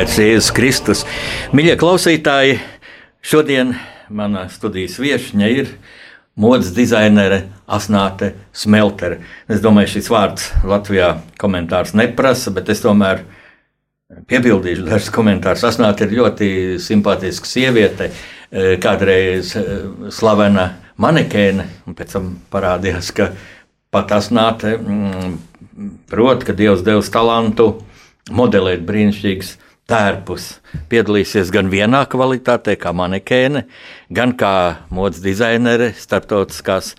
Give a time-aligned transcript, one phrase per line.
[0.00, 1.00] Slavēts Jēzus Kristus.
[1.52, 2.54] Mīļie klausītāji,
[3.20, 3.74] šodien
[4.08, 5.74] manā studijas viesņa ir
[6.40, 9.18] modes dizainere Asnāte Smeltere.
[9.44, 13.26] Es domāju, šis vārds Latvijā komentārs neprasa, bet es tomēr
[14.24, 15.68] piebildīšu dažus komentārus.
[15.68, 18.08] Asnāte ir ļoti simpātiska sieviete,
[18.80, 19.52] kādreiz
[20.16, 23.34] slavena manekēne, un pēc tam parādījās, ka
[23.92, 25.40] pat Asnāte mm,
[26.08, 27.74] prot, ka Dievs devis talantu
[28.32, 29.58] modelēt brīnišķīgas
[29.90, 30.46] tērpus.
[30.90, 33.66] Piedalīsies gan vienā kvalitātē, kā manekēne,
[34.14, 34.54] gan kā
[34.94, 36.94] modes dizainere starptautiskās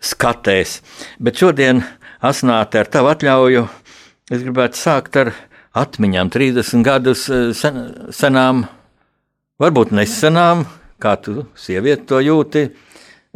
[0.00, 0.80] skatēs.
[1.20, 1.84] Bet šodien,
[2.20, 3.62] Asnāte, ar tavu atļauju,
[4.28, 5.30] es gribētu sākt ar
[5.80, 7.80] atmiņām 30 gadus eh, sen,
[8.12, 8.66] senām,
[9.60, 10.66] varbūt nesenām,
[11.00, 12.66] kā tu sievieti to jūti.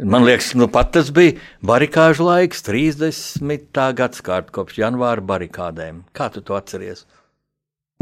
[0.05, 3.41] Man liekas, nu pat tas bija barikāžu laiks, 30.
[3.97, 6.03] gadsimta kopš janvāra barikādēm.
[6.13, 7.07] Kā tu to atceries?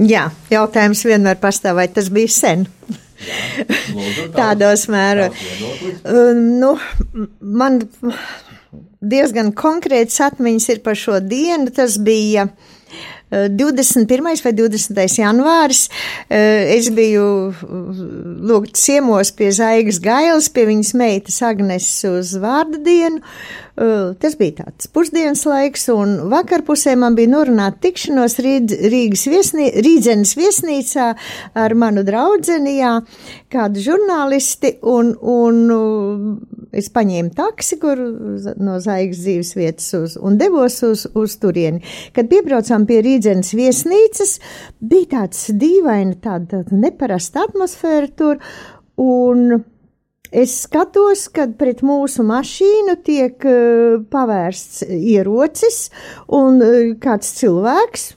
[0.02, 2.64] Jā, jautājums vienmēr pastāv, vai tas bija sen.
[3.22, 5.44] Jā, lūdzu, Tādos mēros.
[6.34, 6.72] Nu,
[7.40, 7.78] man
[9.06, 11.70] diezgan konkrēts atmiņas ir par šo dienu.
[11.78, 12.48] Tas bija
[13.34, 14.44] 21.
[14.44, 15.02] vai 20.
[15.18, 15.88] janvāris.
[16.30, 17.26] Es biju
[18.50, 23.24] lūgt ciemos pie Zaigas Gailes, pie viņas meitas Agnes uz vārda dienu.
[23.74, 31.08] Tas bija tāds pusdienas laiks, un vakarpusē man bija norunāta tikšanos Rīgas viesnī, Rīdzenes viesnīcā
[31.58, 33.00] ar manu draudzeni, jā,
[33.50, 36.38] kādu žurnālisti, un, un
[36.73, 38.00] es paņēmu taksi, kur
[38.57, 41.84] no Zaigas dzīves vietas uz, un devos uz, uz turieni.
[42.16, 44.39] Kad piebraucām pie Rīdzenes viesnīcas,
[44.81, 48.41] bija tāds dīvaini, tāda, neparasta atmosfēra tur,
[49.01, 49.63] un
[50.34, 55.78] Es skatos, kad pret mūsu mašīnu tiek uh, pavērsts ierocis,
[56.34, 58.07] un uh, kāds cilvēks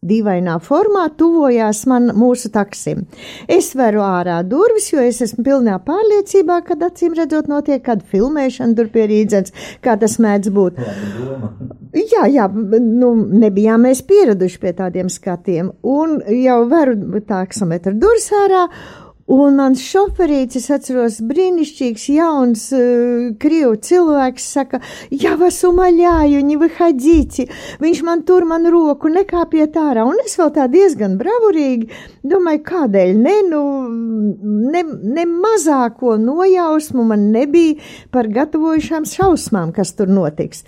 [0.00, 3.02] dīvainā formā tuvojās man mūsu taksim.
[3.52, 8.78] Es veru ārā durvis, jo es esmu pilnā pārliecībā, ka acīm redzot notiek kāda filmēšana
[8.78, 9.52] tur pie rīdzens,
[9.84, 10.80] kā tas mēdz būt.
[12.00, 13.12] Jā, jā, nu,
[13.44, 18.64] nebijām mēs pieraduši pie tādiem skatiem, un jau veru taksometru durvis ārā,
[19.30, 24.80] Un mans šoferīts, es atceros, brīnišķīgs, jauns, uh, krievu cilvēks, saka,
[25.14, 27.46] ja vas umaļāju, viņi vyhadīti.
[27.82, 31.90] Viņš man tur man roku nekāpiet ārā, un es vēl tā diezgan bravurīgi
[32.26, 33.62] domāju, kādēļ ne, nu,
[34.74, 34.82] ne,
[35.14, 37.78] ne mazāko nojausmu man nebija
[38.10, 40.66] par gatavojušām šausmām, kas tur notiks.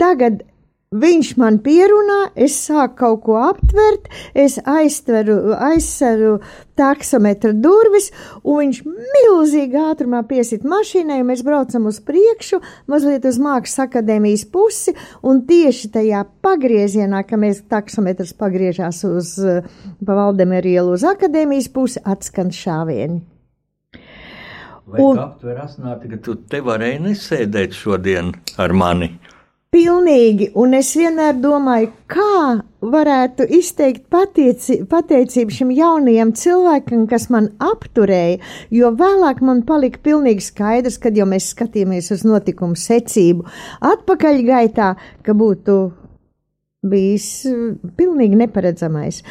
[0.00, 0.44] Tagad
[0.90, 6.32] Viņš man pierunā, es sāku kaut ko aptvert, es aiztveru, aizsveru
[6.74, 8.08] taksometra durvis,
[8.42, 12.58] un viņš milzīgi ātrumā piesit mašīnai, un mēs braucam uz priekšu,
[12.90, 19.36] mazliet uz Mākslas akadēmijas pusi, un tieši tajā pagriezienā, ka mēs taksometrs pagriežās uz
[20.02, 23.22] pa Valdemerielu uz akadēmijas pusi, atskan šāvieni.
[24.90, 29.14] Vai un, aptver asnāti, ka tu te varēji nesēdēt šodien ar mani?
[29.70, 37.46] Pilnīgi, un es vienmēr domāju, kā varētu izteikt patieci, pateicību šim jaunajam cilvēkam, kas man
[37.62, 38.40] apturēja,
[38.74, 43.46] jo vēlāk man palika pilnīgi skaidrs, kad jau mēs skatījāmies uz notikumu secību
[43.92, 44.90] atpakaļgaitā,
[45.22, 45.78] ka būtu
[46.90, 47.30] bijis
[47.94, 49.22] pilnīgi neparedzamais.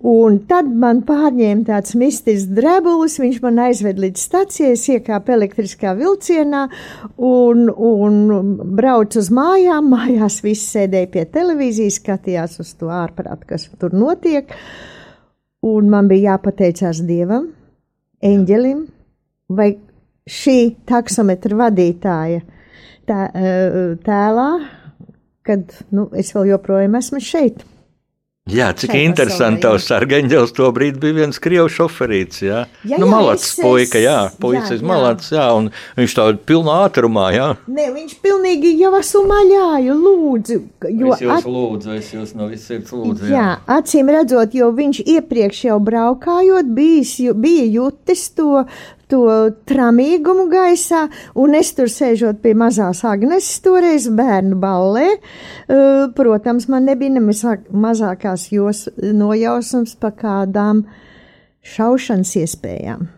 [0.00, 6.62] Un tad man pārņēma tāds mistisks drebulis, viņš man aizved līdz stacijai, iekāpa elektriskā vilcienā
[7.20, 9.90] un, un brauca uz mājām.
[9.94, 14.48] Mājās viss sēdēja pie televīzijas, skatījās uz to ārprātu, kas tur notiek.
[15.68, 17.50] Un man bija jāpateicās Dievam,
[18.24, 18.86] eņģelim
[19.52, 19.74] vai
[20.30, 20.56] šī
[20.88, 22.40] taksometra vadītāja
[23.04, 23.26] tā,
[24.06, 24.48] tēlā,
[25.44, 27.66] kad nu, es vēl joprojām esmu šeit.
[28.50, 32.64] Jā, cik interesanti tavs sargaņģels to brīdi bija viens krievs šoferīts, jā.
[32.86, 37.48] jā, nu, malacis es, puika, jā, puisis malacis, jā, un viņš tā pilnā ātrumā, jā.
[37.70, 40.60] Nē, viņš pilnīgi jau esmu maļāju, lūdzu.
[40.90, 41.50] Jo es jūs at...
[41.56, 43.34] lūdzu, es jūs no viss sirds lūdzu, jā.
[43.36, 43.48] Jā,
[43.78, 48.64] acīm redzot, jo viņš iepriekš jau braukājot bijis, bija jutis to
[49.10, 49.26] to
[49.68, 56.88] tramīgumu gaisā, un es tur sēžot pie mazās Agneses toreiz bērnu ballē, uh, protams, man
[56.88, 60.84] nebija ne mazākās jos, nojausmas pa kādām
[61.66, 63.08] šaušanas iespējām.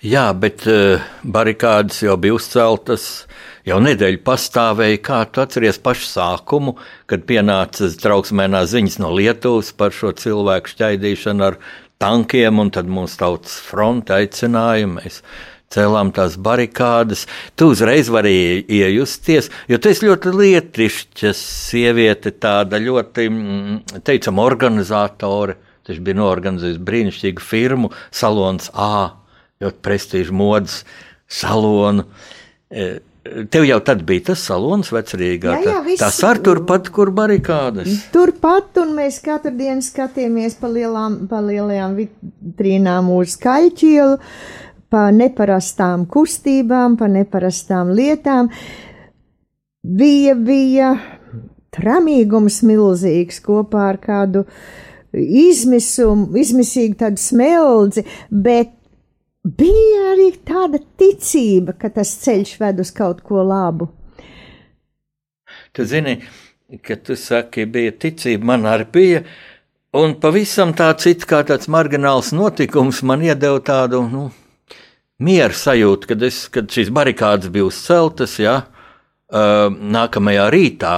[0.00, 3.04] Jā, bet uh, barikādas jau bija uzceltas,
[3.68, 5.02] jau nedēļu pastāvēja.
[5.04, 6.76] Kā tu atceries pašu sākumu,
[7.10, 11.60] kad pienāca trauksmēnās ziņas no Lietuvas par šo cilvēku šķaidīšanu ar
[12.00, 14.88] tankiem, un tad mūsu tautas fronte aicināja.
[14.90, 15.20] Mēs
[15.70, 17.26] cēlām tās barikādas.
[17.58, 25.58] Tu uzreiz vari iejusties, jo tu esi ļoti lietišķa sieviete, tāda ļoti, mm, teicam, organizatore.
[25.90, 29.16] Viņš bija norganizējis brīnišķīgu firmu, salons A,
[29.62, 30.84] ļoti prestižu modes
[31.26, 32.04] salonu.
[33.20, 35.58] Tev jau tad bija tas salons, vecrīgā.
[35.60, 38.06] Jā, jā, tas ar turpat, kur barikādas.
[38.14, 44.16] Turpat, un mēs katru dienu skatījāmies pa, lielām, pa lielajām vitrīnām uz kaļķielu,
[44.88, 48.48] pa neparastām kustībām, pa neparastām lietām.
[49.84, 50.94] Bija, bija
[51.76, 54.46] tramīgums milzīgs kopā ar kādu
[55.12, 58.79] izmisumu, izmisīgu tādu smeldzi, bet
[59.44, 63.88] bija arī tāda ticība, ka tas ceļš ved uz kaut ko labu.
[65.72, 66.18] Tu zini,
[66.84, 69.22] ka tu saki, bija ticība, man arī bija.
[69.96, 74.28] Un pavisam tāds it kā tāds margināls notikums man iedeva tādu nu,
[75.18, 78.36] mieru sajūtu, kad, es, kad šīs barikādas bija uzceltas.
[78.38, 78.60] Ja,
[79.30, 80.94] nākamajā rītā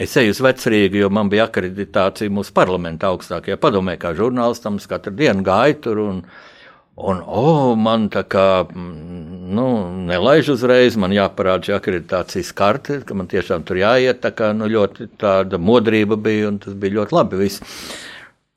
[0.00, 4.78] es eju uz vecrīgu, jo man bija akreditācija mūsu parlamentā augstākajā padomē, kā žurnālistam.
[4.82, 6.49] Es katru dienu gāju tur un uh,
[7.00, 9.66] Un, oh, man tā kā nu,
[10.08, 14.20] nelaiž uzreiz, man jāparāda šī akreditācijas karte, ka man tiešām tur jāiet.
[14.20, 17.40] Tā kā nu, ļoti tāda modrība bija, un tas bija ļoti labi.
[17.40, 17.64] Viss.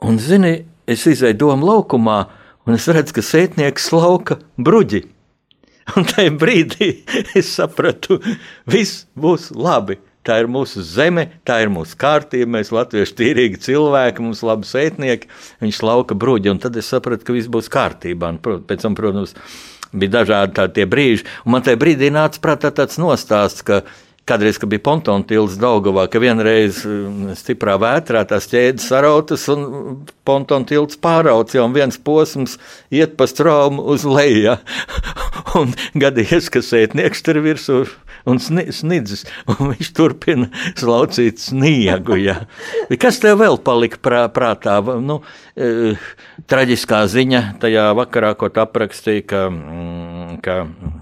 [0.04, 0.58] Un, zini,
[0.90, 2.20] es izēju domu laukumā,
[2.68, 5.06] un es redzu, ka sētnieks lauka bruģi.
[5.98, 6.90] Un tajā brīdī
[7.40, 8.20] es sapratu,
[8.72, 14.24] viss būs labi tā ir mūsu zeme, tā ir mūsu kārtība, mēs latvieši tīrīgi cilvēki,
[14.24, 15.30] mums labi sētnieki,
[15.64, 18.34] viņš lauka bruģi, un tad es sapratu, ka viss būs kārtībā.
[18.36, 18.40] Un,
[18.70, 19.36] pēc tam, protams,
[19.94, 23.84] bija dažādi tādi brīži, un man tajā brīdī nāca prātā tāds nostāsts, ka
[24.24, 29.66] Kādreiz, kad bija pontona tilts Daugavā, ka vienreiz mm, stiprā vētrā tās ķēdes sarautas un
[30.24, 32.56] pontona tilts pārauts, jau viens posms
[32.88, 34.46] iet pa straumu uz leju.
[34.46, 34.56] Ja?
[35.60, 37.84] Un gadījies, ka sētnieks tur virsū
[38.30, 40.48] un snidzis, un viņš turpina
[40.80, 42.16] slaucīt sniegu.
[42.24, 42.40] Ja.
[43.02, 44.80] Kas tev vēl palika prā, prātā?
[45.04, 45.20] Nu,
[45.54, 45.94] e,
[46.50, 50.62] traģiskā ziņa tajā vakarā, ko aprakstīja, ka, mm, ka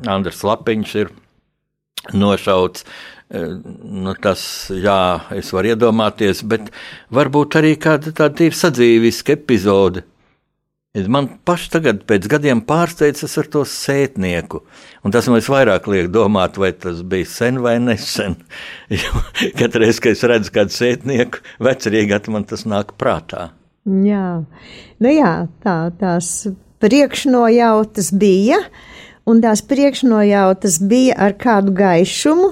[0.09, 1.13] Andris Lapiņš ir
[2.13, 2.85] nošauts.
[3.31, 3.43] E,
[4.05, 4.43] nu, tas,
[4.75, 5.01] jā,
[5.37, 6.71] es varu iedomāties, bet
[7.13, 10.05] varbūt arī kāda tāda ir sadzīviska epizode
[10.91, 14.59] Man pašai tagad, pēc gadiem, pārsteidzas ar to sētnieku.
[15.07, 18.35] Un tas man vairāk liek domāt, vai tas bija sen vai nesen.
[19.59, 23.53] Katru reizi, kad es redzu kādu sētnieku, vecerīgi man tas nāk prātā.
[23.87, 24.43] Jā,
[24.99, 25.31] nu jā
[25.63, 26.33] tā, tās
[26.83, 28.59] priekšnojautas bija,
[29.29, 32.51] un tās priekšnojautas bija ar kādu gaišumu.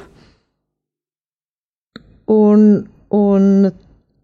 [2.30, 2.66] Un,
[3.10, 3.46] un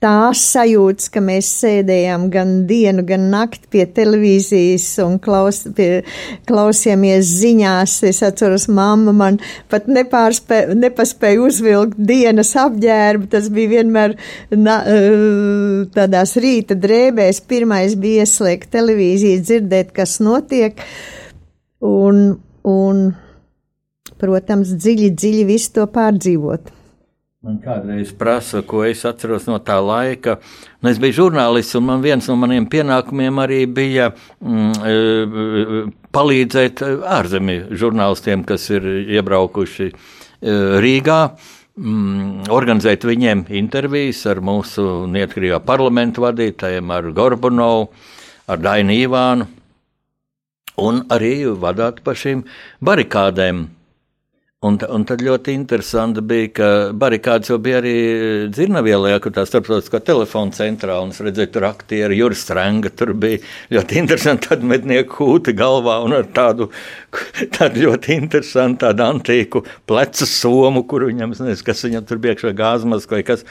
[0.06, 6.04] tās sajūtas, ka mēs sēdējām gan dienu, gan nakti pie televīzijas un klaus, pie,
[6.50, 7.96] klausījāmies ziņās.
[8.12, 9.40] Es atceros, mamma man
[9.72, 13.32] pat nepārspē, nepaspēja uzvilkt dienas apģērbu.
[13.34, 14.16] Tas bija vienmēr
[14.54, 17.42] na, eh, tādās rīta drēbēs.
[17.50, 20.86] Pirmais bija ieslēgt televīziju, dzirdēt, kas notiek.
[21.86, 22.24] Un,
[22.65, 23.04] un,
[24.22, 26.74] protams, dziļi, dziļi visu to pārdzīvot.
[27.46, 30.39] Man kādreiz prasa, ko es atceros no tā laika.
[30.82, 35.84] Nu, es biju žurnālists, un man viens no maniem pienākumiem arī bija mm, e,
[36.15, 38.88] palīdzēt ārzemju žurnālistiem, kas ir
[39.20, 39.94] iebraukuši e,
[40.82, 41.20] Rīgā.
[41.77, 47.92] Mm, organizēt viņiem intervijas ar mūsu neatkarīgā parlamentu vadītājiem, ar Gorbunovu,
[48.50, 49.46] ar Dainu Ivānu,
[50.82, 52.46] un arī vadīt pa šīm
[52.86, 53.65] barikādēm
[54.65, 56.67] Un, un tad ļoti interesanti bija, ka
[56.98, 57.96] barikādas jau bija arī
[58.50, 63.44] Dzirnavielā, kur tā starptautiskā telefona centrā, un es redzēju, tur aktieri Juris Strenga, tur bija
[63.75, 66.70] ļoti interesanti tāda mednieku hūta galvā un ar tādu,
[67.75, 73.05] ļoti interesantu tādu antīku pleca somu, kur viņam, nezinu, kas viņam tur bija iekšā gāzmas
[73.12, 73.46] vai kas.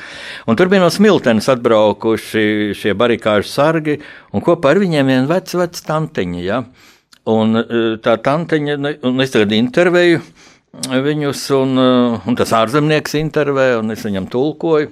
[0.48, 4.00] Un tur bija no Smiltenes atbraukuši šie barikāžu sargi,
[4.34, 6.64] un kopā ar viņiem vien vec, vec tantiņa, ja?
[7.32, 8.74] Un e, tā tantiņa,
[9.08, 10.20] un es tagad intervēju,
[10.82, 14.90] viņus, un, eh, un tas ārzemnieks intervēja, un es viņam tulkoju.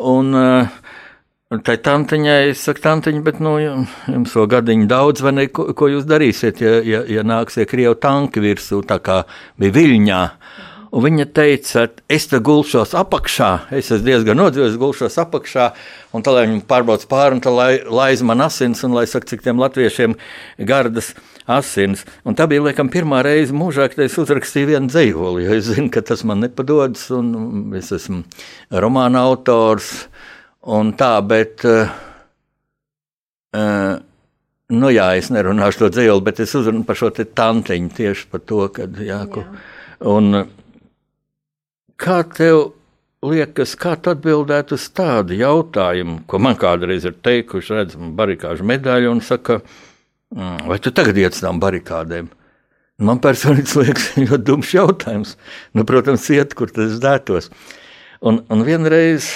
[0.00, 0.68] Un,
[1.52, 5.44] Un tai tantiņai, es saku, tantiņa, bet nu, jums to gadiņu daudz, vai ne?
[5.46, 9.20] Ko, ko jūs darīsiet, ja, ja, ja nāksiet Krievu tanki virsū, tā kā
[9.60, 10.22] bija Viļņā?
[10.96, 15.68] Un viņa teica, es te gulšos apakšā, es esmu diezgan nodzīvojis, gulšos apakšā,
[16.16, 19.28] un tā lai viņi pārbaudas pāri, un tā lai laiz man asins, un lai saka,
[19.30, 20.16] cik tiem latviešiem
[20.64, 21.12] gardas
[21.50, 22.04] asins.
[22.24, 25.90] Un tā bija, laikam, pirmā reize mūžā, kad es uzrakstīju vienu dzīvoli, jo es zinu,
[25.92, 28.22] ka tas man nepadodas, un es esmu
[28.84, 29.92] romāna autors,
[30.64, 31.86] un tā, bet, uh,
[34.74, 38.44] nu jā, es nerunāšu to dzīvoli, bet es uzrunu par šo te tantiņu tieši par
[38.48, 39.44] to, kad, jā, ko,
[40.14, 40.44] un,
[41.94, 42.72] Kā tev
[43.24, 49.12] liekas, kā tu atbildētu uz tādu jautājumu, ko man kādreiz ir teikuši, redzam, barikāžu medaļu
[49.14, 49.93] un saka, mm,
[50.32, 52.30] vai tu tagad iet uz tām barikādēm?
[53.02, 55.34] Man personīgi liekas, ļoti dumšs jautājums.
[55.74, 57.50] Nu, protams, iet, kur tas dētos.
[58.24, 59.34] Un, un vienreiz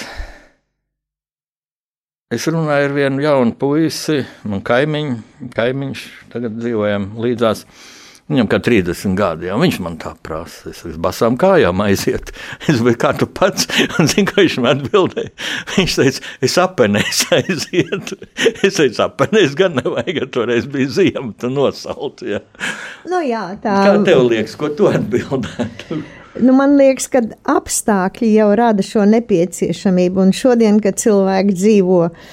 [2.33, 7.65] es runāju ar vienu jaunu puisi, man kaimiņu, kaimiņš, tagad dzīvojam līdzās.
[8.29, 10.69] Viņam kā 30 gadi, jau viņš man tā prasa.
[10.69, 12.29] Es uz basām kājām aiziet.
[12.69, 13.65] Es biju kā tu pats,
[13.97, 15.31] un zinu, ka viņš man atbildēja.
[15.73, 18.19] Viņš teica, es apenēs aizietu.
[18.67, 22.21] Es teicu, apenēs gan nevajag, toreiz bija ziema, tu nosauc.
[22.21, 22.43] Ja.
[23.09, 23.79] Nu jā, tā.
[23.87, 25.97] Kā tev liekas, ko tu atbildētu?
[26.39, 32.29] Nu, man liekas, ka apstākļi jau rada šo nepieciešamību, un šodien, kad cilvēki dzīvo uh,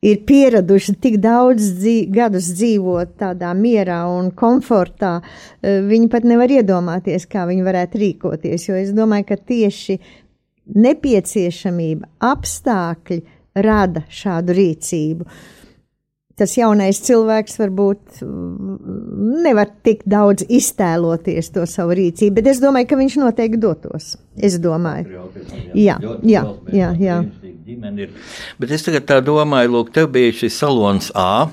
[0.00, 5.20] ir pieraduši tik daudz dzīv, gadus dzīvot tādā mierā un komfortā,
[5.62, 8.68] eh, viņi pat nevar iedomāties, kā viņi varētu rīkoties.
[8.68, 9.98] Jo es domāju, ka tieši
[10.74, 13.22] nepieciešamība, apstākļi
[13.54, 15.26] rada šādu rīcību.
[16.40, 22.88] Tas jaunais cilvēks varbūt mm, nevar tik daudz iztēloties to savu rīcību, bet es domāju,
[22.88, 24.14] ka viņš noteikti dotos.
[24.40, 25.26] Es domāju,
[25.76, 26.94] jā, jā, jā.
[26.96, 27.18] jā.
[28.60, 31.48] Bet es tagad tā domāju, lūk, tev bija šis salons A.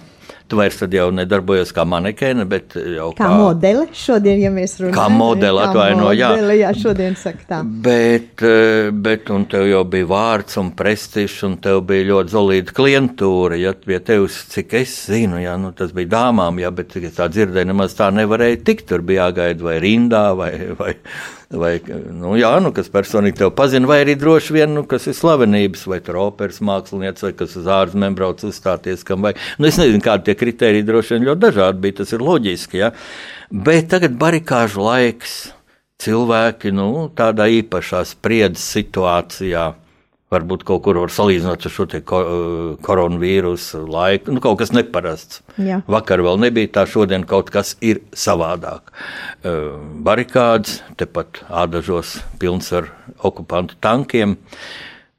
[0.48, 3.84] Tu vairs jau nedarbojies kā manekēna, bet jau kā, kā modeli.
[4.00, 6.30] Šodien, ja mēs runājam, kā modeli, atvaino, jā.
[6.56, 7.60] Jā, šodien saka tā.
[7.84, 12.76] Bet, eh, bet, un tev jau bija vārds un prestižs, un tev bija ļoti zolīta
[12.80, 13.60] klientūra.
[13.60, 17.20] Ja pie tevis, cik es zinu, jā, nu, tas bija dāmām, jā, bet, cik es
[17.20, 18.88] tā dzirdēju, nemaz tā nevarēja tikt.
[18.88, 20.96] Tur bija jāgaida vai rindā, vai, vai
[21.54, 25.16] vai nu, jā, nu, kas personīgi tevi pazina, vai arī droši vien, nu, kas ir
[25.16, 29.06] slavenības, vai operas mākslinieks, vai kas uz ārzemēm brauc uzstāties.
[29.08, 32.82] Vai, nu, es nezinu, kādi tie kriteriji droši vien ļoti dažādi bija, tas ir loģiski.
[32.84, 32.92] Ja?
[33.52, 35.40] Bet tagad barikāžu laiks,
[36.04, 39.72] cilvēki nu, tādā īpašā spriedzes situācijā
[40.28, 44.34] Varbūt kaut kur var salīdzināt ar šo uh, koronavīrusu laiku.
[44.36, 45.40] Nu, kaut kas neparasts.
[45.56, 45.80] Jā.
[45.88, 48.92] Vakar vēl nebija tā, šodien kaut kas ir savādāk.
[49.40, 52.92] Uh, barikāds, tepat ādažos pilns ar
[53.24, 54.36] okupantu tankiem.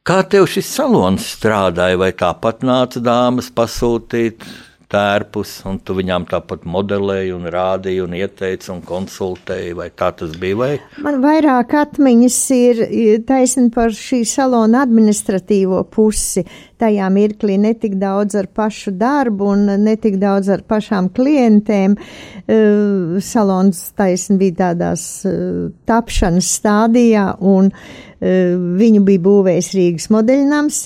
[0.05, 4.45] Kā tev šis salons strādāja, vai tāpat nāca dāmas pasūtīt
[4.89, 10.33] tērpus, un tu viņām tāpat modelēji, un rādīji, un ieteici un konsultēji, vai tā tas
[10.41, 10.57] bija?
[10.59, 10.71] Vai?
[11.05, 12.81] Man vairāk atmiņas ir
[13.29, 16.47] taisni par šī salona administratīvo pusi.
[16.79, 21.99] Tajā mirklī netik daudz ar pašu darbu un netik daudz ar pašām klientēm.
[22.49, 30.81] Uh, salons taisni bija tādās uh, tapšanas stādijā, un uh, viņu bija būvējis Rīgas modeļnams.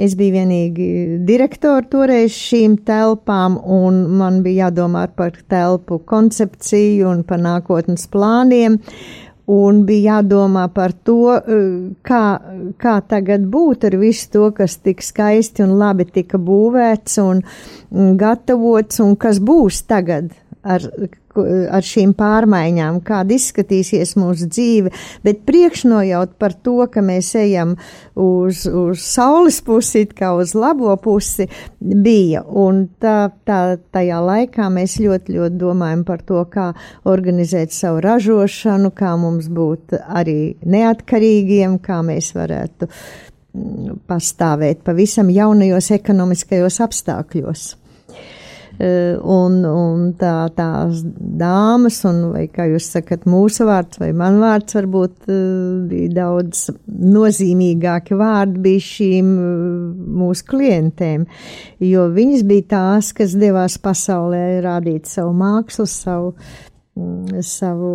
[0.00, 0.90] Es biju vienīgi
[1.28, 8.78] direktori toreiz šīm telpām, un man bija jādomā par telpu koncepciju un par nākotnes plāniem.
[9.50, 12.24] Un bija jādomā par to, eh, kā,
[12.78, 17.42] kā tagad būt ar visu to, kas tik skaisti un labi tika būvēts un
[18.16, 20.30] gatavots, un kas būs tagad
[20.62, 20.84] ar,
[21.70, 24.92] ar šīm pārmaiņām, kāda izskatīsies mūsu dzīve,
[25.24, 27.76] bet priekšnojaut par to, ka mēs ejam
[28.18, 31.48] uz, uz saules pusi, kā uz labo pusi,
[31.80, 32.42] bija.
[32.44, 33.60] Un tā, tā,
[33.94, 36.70] tajā laikā mēs ļoti, ļoti domājam par to, kā
[37.08, 45.92] organizēt savu ražošanu, kā mums būt arī neatkarīgiem, kā mēs varētu mm, pastāvēt pavisam jaunajos
[46.00, 47.68] ekonomiskajos apstākļos.
[48.80, 54.38] Eh, un, un tā, tās dāmas, un, vai kā jūs sakat, mūsu vārds vai man
[54.40, 55.42] vārds varbūt eh,
[55.90, 59.52] bija daudz nozīmīgāki vārdi bija šīm eh,
[60.22, 61.28] mūsu klientēm,
[61.90, 66.32] jo viņas bija tās, kas devās pasaulē rādīt savu mākslu, savu
[66.96, 67.94] mm, savu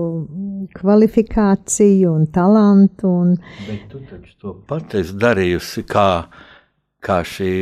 [0.77, 3.19] kvalifikāciju un talantu.
[3.25, 3.37] Un...
[3.65, 6.09] Bet tu taču to pat esi darījusi kā,
[7.01, 7.55] kā šī,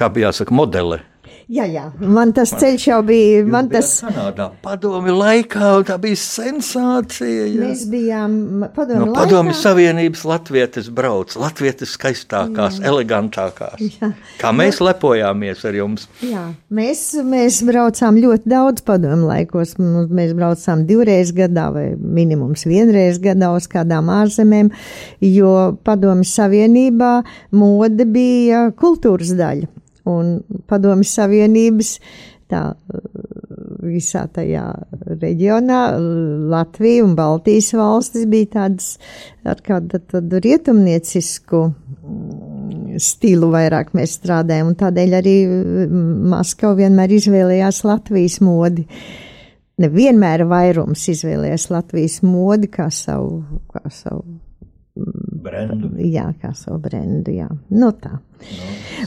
[0.00, 1.04] kā bija jāsaka, modele.
[1.52, 3.42] Jā, jā, man tas ceļš jau bija.
[3.52, 7.44] Man tas Kanādā padomi laikā, un tā bija sensācija.
[7.52, 7.58] Jā.
[7.66, 8.36] mēs bijām
[8.74, 9.18] padomu No laikā.
[9.18, 12.86] padomju Savienības latvietis brauc, latvietis skaistākās, jā.
[12.88, 13.82] elegantākās.
[14.00, 14.10] Jā.
[14.40, 16.08] Kā mēs lepojāmies ar jums.
[16.24, 19.76] Jā, mēs, mēs braucām ļoti daudz padomu laikos.
[19.78, 24.72] Mēs braucām divreiz gadā vai minimums vienreiz gadā uz kādām ārzemēm,
[25.20, 27.14] jo padomju savienībā
[27.52, 29.68] mode bija kultūras daļa.
[30.10, 30.36] Un
[30.68, 31.96] padomju savienības
[32.52, 32.62] tā
[33.84, 34.64] visā tajā
[35.20, 35.80] reģionā
[36.52, 38.94] Latvija un Baltijas valstis bija tādas
[39.48, 47.16] ar kādu tādu rietumniecisku mm, stilu vairāk mēs strādājam, un tādēļ arī mm, Maskava vienmēr
[47.18, 48.86] izvēlējās Latvijas modi.
[49.82, 53.40] Nevienmēr vairums izvēlējās Latvijas modi kā savu,
[53.72, 54.38] kā savu,
[55.44, 55.90] Brendu.
[56.00, 57.48] jā, kā savu brendu, jā.
[57.70, 58.18] Nu tā.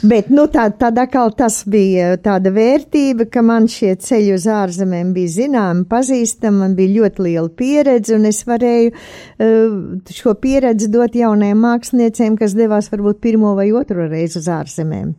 [0.05, 5.13] Bet, nu, tā, tad atkal tas bija tāda vērtība, ka man šie ceļi uz ārzemēm
[5.15, 9.77] bija zināmi, pazīstami, man bija ļoti liela pieredze, un es varēju uh,
[10.13, 15.13] šo pieredzi dot jaunajiem māksliniekiem, kas devās varbūt pirmo vai otro reizi uz ārzemēm.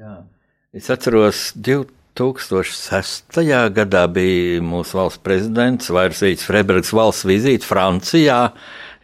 [0.00, 0.20] Jā.
[0.72, 3.42] Es atceros, 2006.
[3.76, 8.46] gadā bija mūsu valsts prezidents Vairsīts Freibergs valsts vizīte Francijā.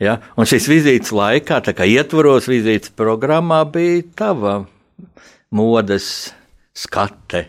[0.02, 0.18] Ja?
[0.38, 4.56] Un šīs vizītes laikā, tā kā ietvaros vizītes programmā, bija tava
[5.50, 6.30] modes
[6.78, 7.48] skate.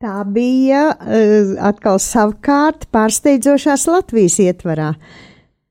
[0.00, 4.90] Tā bija uh, atkal savukārt pārsteidzošās Latvijas ietvarā.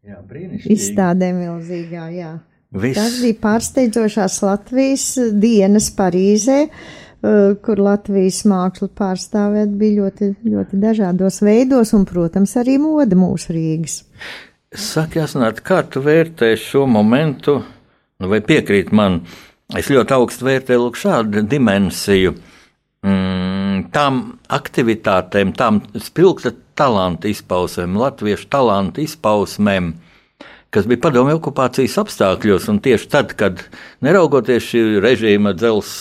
[0.05, 0.73] Jā, brīnišķīgi.
[0.73, 2.31] Izstādē milzīgā, jā.
[2.75, 2.97] Viss.
[2.97, 5.05] Tas bija pārsteidzošās Latvijas
[5.41, 12.79] dienas Parīzē, uh, kur Latvijas māksla pārstāvēt bija ļoti, ļoti dažādos veidos, un, protams, arī
[12.81, 14.01] moda mūsu Rīgas.
[14.75, 17.61] Saka, Jāsnāt, kā tu vērtē šo momentu,
[18.19, 19.21] nu, vai piekrīt man?
[19.75, 22.33] Es ļoti augstu vērtēju šādu dimensiju,
[23.05, 24.19] mm, tām
[24.51, 29.93] aktivitātēm, tām spilgta talanta izpausmēm, latviešu talanta izpausmēm,
[30.75, 33.63] kas bija padomju okupācijas apstākļos, un tieši tad, kad
[34.05, 35.95] neraugoties šī režīma dzels.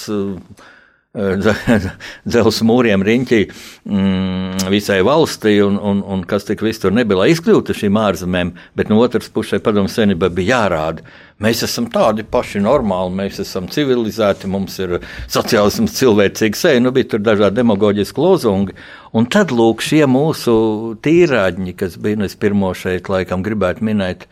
[2.27, 7.29] Dzelzs mūriem riņķī mm, visai valstī, un, un, un kas tik viss tur nebija, lai
[7.31, 11.07] izkļūtu šīm ārzemēm, bet no otras puses padomu senībai bija jārāda.
[11.45, 14.97] Mēs esam tādi paši normāli, mēs esam civilizēti, mums ir
[15.31, 18.75] sociālisms, cilvēcīga seja, nu bija tur dažādi demagoģiski lozungi.
[19.15, 20.57] Un tad lūk šie mūsu
[21.05, 24.27] tīrāģi, kas bija, nu es pirmo šeit laikam gribētu minēt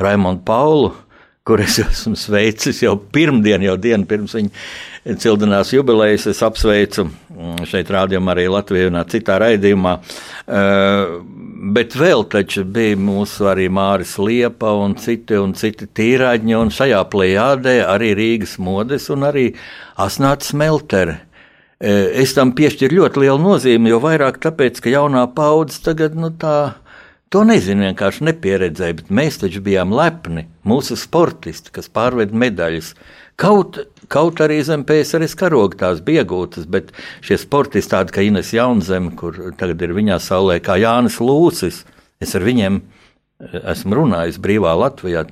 [0.00, 0.92] Raimondu Paulu,
[1.48, 6.26] kur es esmu sveicis jau pirmdien, jau dienu pirms viņa cildinās jubilejas.
[6.28, 9.94] Es apsveicu mm, šeit rādījumā arī Latviju un citā raidījumā.
[10.44, 11.14] Uh,
[11.74, 17.00] bet vēl taču bija mūsu arī Māris Liepa un citi, un citi tīrāģi, un šajā
[17.12, 19.48] plējādē arī Rīgas modes un arī
[19.96, 21.22] Asnāts Smeltere.
[21.78, 26.34] Uh, es tam piešķiru ļoti lielu nozīmi, jo vairāk tāpēc, ka jaunā paudze tagad, nu
[26.36, 26.58] tā,
[27.34, 30.46] To nezinu, vienkārši nepieredzēju, bet mēs taču bijām lepni.
[30.68, 32.94] Mūsu sportisti, kas pārved medaļas,
[33.36, 33.76] kaut,
[34.08, 36.88] kaut arī zem PSRS karoga tās bija iegūtas, bet
[37.20, 41.82] šie sportisti, tādi kā Ines Jaunzeme, kur tagad ir viņā saulē, kā Jānis Lūsis,
[42.24, 45.26] es ar viņiem eh, esmu runājis brīvā Latvijā.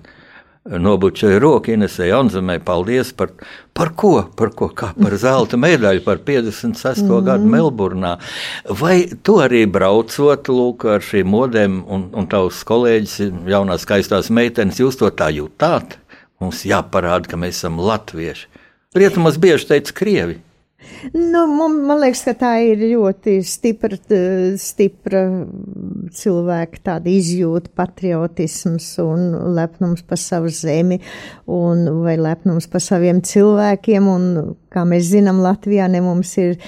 [0.66, 3.31] Nobučoju roku Inesē Jaunzemē, paldies par,
[3.76, 7.02] par ko, par ko, kā par zelta medaļu, par 56.
[7.02, 7.24] Mm -hmm.
[7.24, 8.16] gadu Melburnā.
[8.81, 14.81] Vai tu arī braucot, lūk, ar šīm modēm un, un tavs kolēģis, jaunās skaistās meitenes,
[14.81, 15.98] jūs to tā jūtāt?
[16.40, 18.46] Mums jāparāda, ka mēs esam latvieši.
[18.94, 20.40] Rietumos bieži teica krievi.
[21.12, 23.97] Nu, man, man liekas, ka tā ir ļoti stipra,
[24.61, 25.23] stipra
[26.15, 29.25] cilvēka tāda izjūta, patriotisms un
[29.57, 31.01] lepnums par savu zemi,
[31.49, 34.11] un, vai lepnums par saviem cilvēkiem.
[34.12, 34.29] Un,
[34.73, 36.59] kā mēs zinām, Latvijā ne mums ir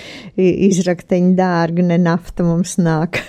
[0.41, 3.21] izrakteņi dārgi, ne nafta mums nāk,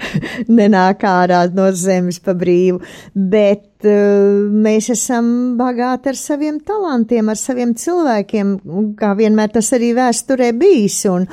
[0.60, 2.78] nenāk ārā no zemes pa brīvu.
[3.14, 8.54] Bet mēs esam bagāti ar saviem talantiem, ar saviem cilvēkiem,
[8.98, 11.00] kā vienmēr tas arī vēsturē bijis.
[11.12, 11.28] Un,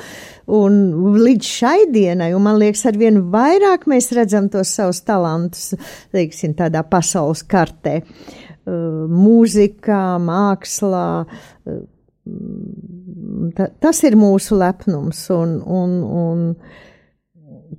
[0.54, 0.80] un
[1.18, 5.72] līdz šai dienai, un man liekas, arvien vairāk mēs redzam tos savus talantus,
[6.14, 8.00] teiksim, tādā pasaules kartē.
[8.02, 11.06] Uh, mūzikā, mākslā.
[13.56, 15.22] Ta, tas ir mūsu lepnums.
[15.34, 16.42] Un, un, un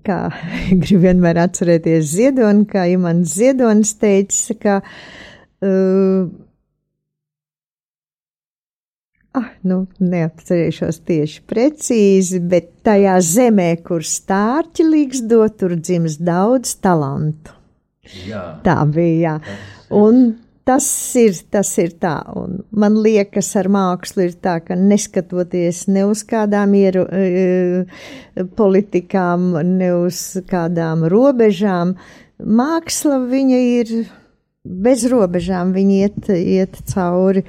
[0.07, 0.19] kā
[0.81, 6.27] gribu vienmēr atcerēties Ziedoni, kā Imants Ziedonis teica, ka uh,
[9.37, 17.53] Ah, nu, neatcerēšos tieši precīzi, bet tajā zemē, kur stārķi līgsto, tur dzims daudz talantu.
[18.25, 18.43] Jā.
[18.65, 19.35] Tā bija.
[19.37, 19.57] Jā.
[19.93, 20.23] Un
[20.67, 26.03] tas ir, tas ir tā, un man liekas, ar mākslu ir tā, ka neskatoties ne
[26.09, 31.95] uz kādām ieru, e, politikām, ne uz kādām robežām,
[32.43, 33.93] māksla viņa ir
[34.67, 37.47] bez robežām, viņa iet, iet cauri e,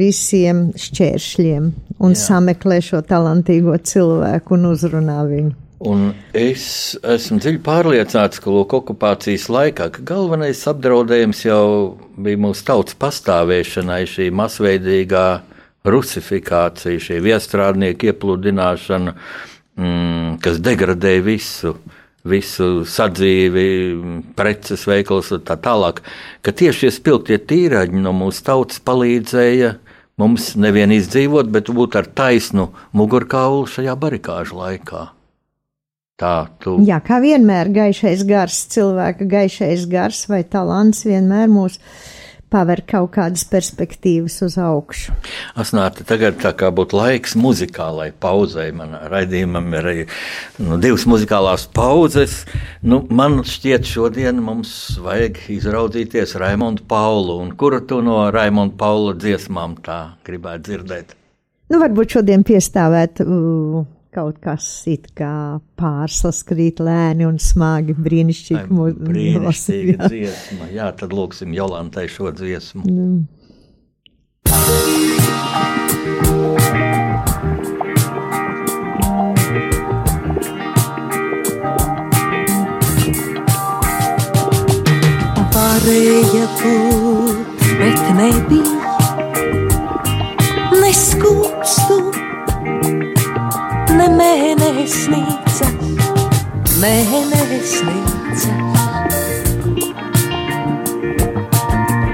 [0.00, 1.68] visiem šķēršļiem
[2.00, 2.22] un Jā.
[2.26, 5.63] sameklē šo talantīgo cilvēku un uzrunā viņu.
[5.82, 11.64] Un es esmu dziļi pārliecināts, ka lūk, okupācijas laikā ka galvenais apdraudējums jau
[12.14, 15.26] bija mūsu tautas pastāvēšanai, šī masveidīgā
[15.84, 19.16] rusifikācija, šī viestrādnieku iepludināšana,
[19.76, 21.74] mm, kas degradēja visu,
[22.24, 23.66] visu sadzīvi,
[24.38, 26.00] preces veikals un tā tālāk.
[26.40, 29.74] Ka tieši šie spilgtie tīraņi no mūsu tautas palīdzēja
[30.22, 35.08] mums nevien izdzīvot, bet būt ar taisnu mugurkaulu šajā barikāžu laikā.
[36.14, 36.76] Tā, tu.
[36.86, 41.80] Jā, kā vienmēr, gaišais gars, cilvēka gaišais gars vai talants vienmēr mūs
[42.54, 45.14] paver kaut kādas perspektīvas uz augšu.
[45.58, 48.68] Asnāti, tagad tā kā būtu laiks muzikālai pauzei.
[48.76, 50.04] Man raidījumam ir arī
[50.62, 52.44] nu, divas muzikālās pauzes.
[52.86, 54.70] Nu, man šķiet, šodien mums
[55.02, 57.40] vajag izraudzīties Raimondu Paulu.
[57.42, 61.18] Un kuru tu no Raimonda Paula dziesmām tā gribētu dzirdēt?
[61.72, 63.82] Nu, varbūt šodien piestāvēt uh,
[64.14, 70.70] kaut kas it kā pārslas krīt lēni un smagi brīnišķīgi mūsu brīnišķīga dziesma.
[70.74, 72.86] Jā, tad lūksim Jolantai šo dziesmu.
[72.86, 73.24] Mm.
[85.54, 88.83] Varēja būt, bet nebija
[94.04, 95.66] ne mēnesnīca,
[96.82, 98.50] mēnesnīca.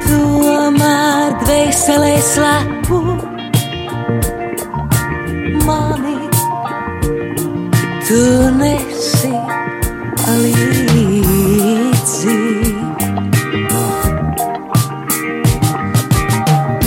[0.04, 3.00] Tomēr dvēselē slēpu
[5.66, 6.14] mani,
[8.06, 8.22] tu
[8.60, 9.32] nesi
[10.44, 12.38] līdzi.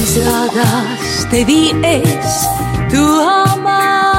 [0.05, 1.61] Izrādās tevi
[1.91, 2.41] es,
[2.93, 4.12] tu amār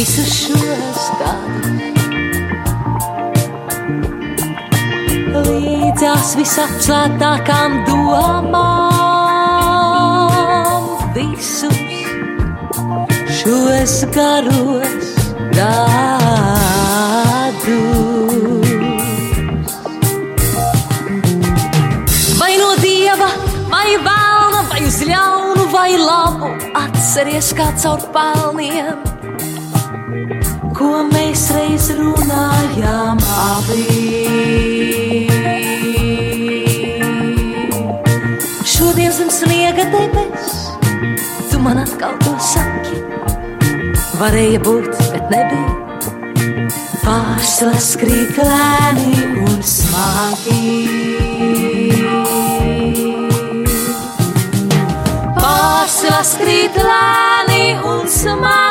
[0.00, 1.98] visu šos gadus.
[5.34, 8.46] Līdzās visapslētākām domām
[11.12, 11.76] visus
[13.42, 15.12] šos garos
[15.52, 15.92] gadus.
[22.40, 23.28] Vai no dieva,
[23.68, 29.09] vai vēlna, vai uz ļaunu, vai labu, atceries kā caur pelniem,
[30.80, 33.82] ko mēs reiz runājām abi.
[38.64, 40.54] Šodien zem sniega debes,
[41.50, 42.96] tu man atkal to saki.
[44.20, 45.76] Varēja būt, bet nebija.
[47.04, 50.64] Pārslas krīt lēni un smagi.
[55.36, 58.69] Pārslas krīt lēni un smagi.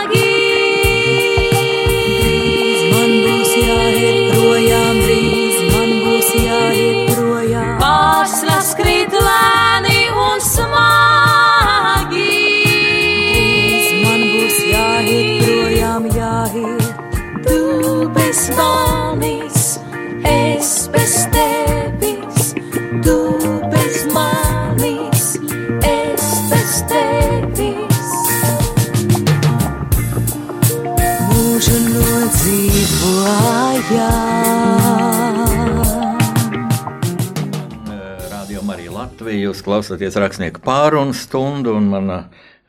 [39.50, 42.18] Jūs klausāties rakstnieku pārunu stundu, un mana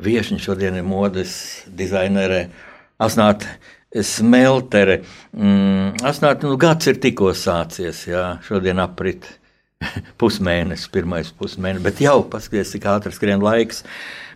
[0.00, 1.34] viesiņa šodien ir modes
[1.76, 2.46] dizainere
[2.96, 3.50] Asnāta
[4.06, 5.02] Smeltere.
[5.36, 9.28] Mm, Asnāta, nu gads ir tikko sācies, jā, šodien aprit
[10.20, 13.84] pusmēnesis, pirmais pusmēnesis, bet jau paskaties, cik ātri skrien laiks.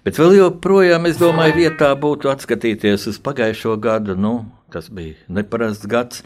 [0.04, 4.18] Bet vēl joprojām, es domāju, vietā būtu atskatīties uz pagājušo gadu.
[4.20, 4.34] Nu,
[4.74, 6.20] tas bija neparasts gads.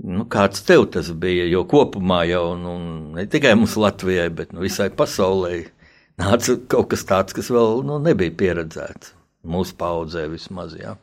[0.00, 1.44] Nu, kāds tev tas bija?
[1.50, 2.76] Jo kopumā jau nu,
[3.16, 5.66] ne tikai mums Latvijai, bet nu, visai pasaulē
[6.20, 9.14] nāca kaut kas tāds, kas vēl nu, nebija pieredzēts.
[9.44, 10.74] Mūsu paudzē vismaz.
[10.76, 10.96] Jā.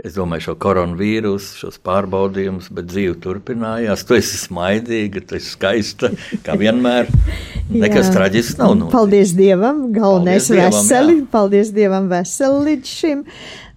[0.00, 4.04] Es domāju, šo koronavīrusu, šos pārbaudījumus, bet dzīve turpinājās.
[4.08, 6.08] Tu esi smaidīga, tu esi skaista,
[6.46, 7.10] kā vienmēr.
[7.82, 8.72] Nekas traģisks nav.
[8.78, 8.94] Noticis.
[8.96, 11.18] Paldies Dievam, galvenais Paldies Dievam, veseli.
[11.20, 11.26] jā.
[11.36, 13.22] Paldies Dievam, veseli līdz šim.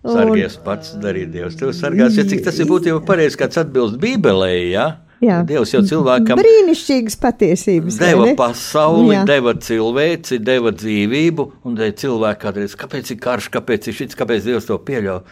[0.06, 1.58] Sargies pats darīt Dievs.
[1.58, 4.86] Tu sargās, ja cik tas ir būtībā pareizi, kāds atbilst Bībelē, ja?
[5.24, 5.40] Jā.
[5.48, 7.98] Dievs jau cilvēkam brīnišķīgas patiesības.
[8.02, 9.24] deva pasauli, Jā.
[9.30, 14.44] deva cilvēci, deva dzīvību, un dēļ cilvēku kādreiz, kāpēc ir karš, kāpēc ir šis, kāpēc
[14.50, 15.24] Dievs to pieļauj.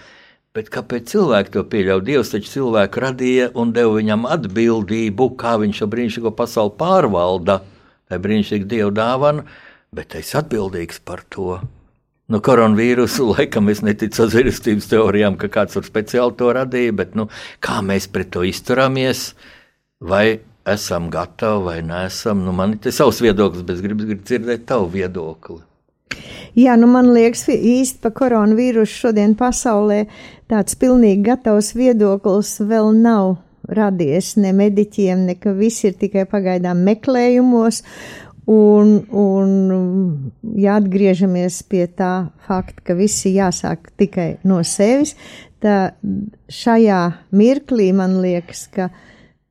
[0.54, 2.04] Bet kāpēc cilvēki to pieļauj?
[2.06, 7.60] Dievs taču cilvēku radīja un deva viņam atbildību, kā viņš šo brīnišķīgo pasauli pārvalda.
[8.08, 9.48] Tā ir brīnišķīga Dieva dāvana,
[9.94, 11.58] bet es atbildīgs par to.
[12.32, 17.28] Nu, koronavīrusu laikam es neticu sazvērstības teorijām, ka kāds tur speciāli to radīja, bet nu,
[17.64, 19.34] kā mēs pret to izturamies,
[20.00, 22.46] vai esam gatavi vai neesam.
[22.46, 25.60] Nu, man ir savs viedoklis, bet es gribu, gribu dzirdēt tavu viedokli.
[26.56, 30.04] Jā, nu man liekas, īsti par koronavīrusu šodien pasaulē
[30.52, 33.36] tāds pilnīgi gatavs viedoklis vēl nav
[33.68, 37.82] radies ne mediķiem, ne ka viss ir tikai pagaidām meklējumos.
[38.50, 39.52] Un, un
[40.60, 45.16] ja atgriežamies pie tā fakta, ka viss ir jāsāk tikai no sevis,
[45.64, 45.96] tad
[46.52, 47.02] šajā
[47.32, 48.90] mirklī man liekas, ka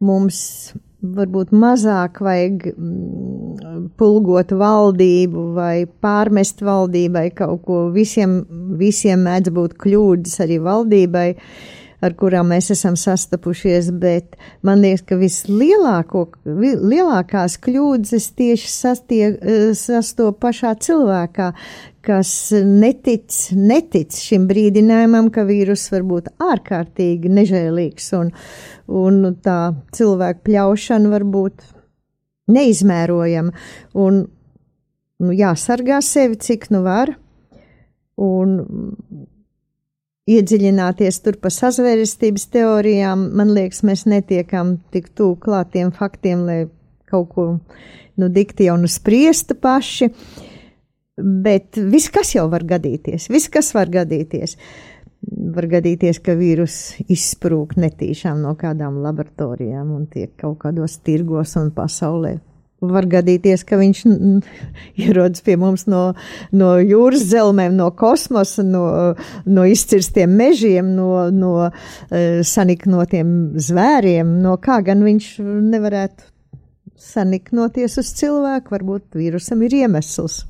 [0.05, 7.79] mums varbūt mazāk vajag mm, pulgot valdību vai pārmest valdībai kaut ko.
[7.97, 8.43] Visiem,
[8.79, 11.31] visiem mēdz būt kļūdas arī valdībai.
[11.33, 14.37] Uh, ar kurām mēs esam sastapušies, bet
[14.67, 19.25] man liekas, ka vislielākās kļūdas tieši sastie,
[19.79, 21.49] sastopu pašā cilvēkā,
[22.03, 22.31] kas
[22.67, 28.33] netic, netic šim brīdinājumam, ka vīrus var būt ārkārtīgi nežēlīgs un,
[28.91, 29.61] un tā
[29.95, 31.55] cilvēku pļaušana var būt
[32.53, 33.53] neizmērojama.
[34.03, 34.23] Un,
[35.23, 37.15] nu, jāsargā sevi, cik nu var.
[38.23, 38.59] Un
[40.31, 46.61] iedziļināties tur pa sazvērestības teorijām, man liekas, mēs netiekam tik tūl klātiem faktiem, lai
[47.11, 47.47] kaut ko
[48.21, 50.13] nu dikti jau nu spriestu paši.
[51.23, 54.57] Bet viss, kas jau var gadīties, viss, kas var gadīties.
[55.23, 61.71] Var gadīties, ka vīrus izsprūk netīšām no kādām laboratorijām un tiek kaut kādos tirgos un
[61.77, 62.39] pasaulē
[62.83, 64.03] var gadīties, ka viņš
[65.05, 66.03] ierodas pie mums no,
[66.55, 68.85] no jūras zelmēm, no kosmosa, no,
[69.47, 71.73] no izcirstiem mežiem, no, no uh,
[72.47, 76.31] saniknotiem zvēriem, no kā gan viņš nevarētu
[77.03, 80.45] saniknoties uz cilvēku, varbūt vīrusam ir iemesls.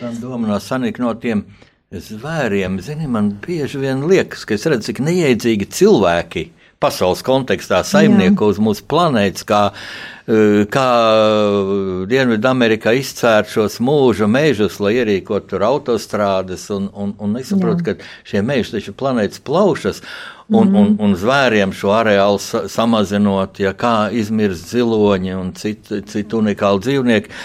[0.00, 1.44] Tā doma no saniknotiem
[1.92, 7.82] zvēriem, zini, man bieži vien liekas, ka es redzu, cik neiedzīgi cilvēki ir pasaules kontekstā
[7.86, 9.62] saimnieko uz mūsu planētas, kā,
[10.26, 10.88] e, kā
[12.10, 17.96] Dienvidamerikā izcērt šos mūža mežus, lai ierīkotu tur autostrādes, un, un, un es saprotu, ka
[18.28, 20.02] šie meži taču planētas plaušas.
[20.52, 26.02] Un, mm un, un zvēriem šo areālu sa samazinot, ja kā izmirst ziloņi un citi
[26.08, 27.40] cit unikāli dzīvnieki.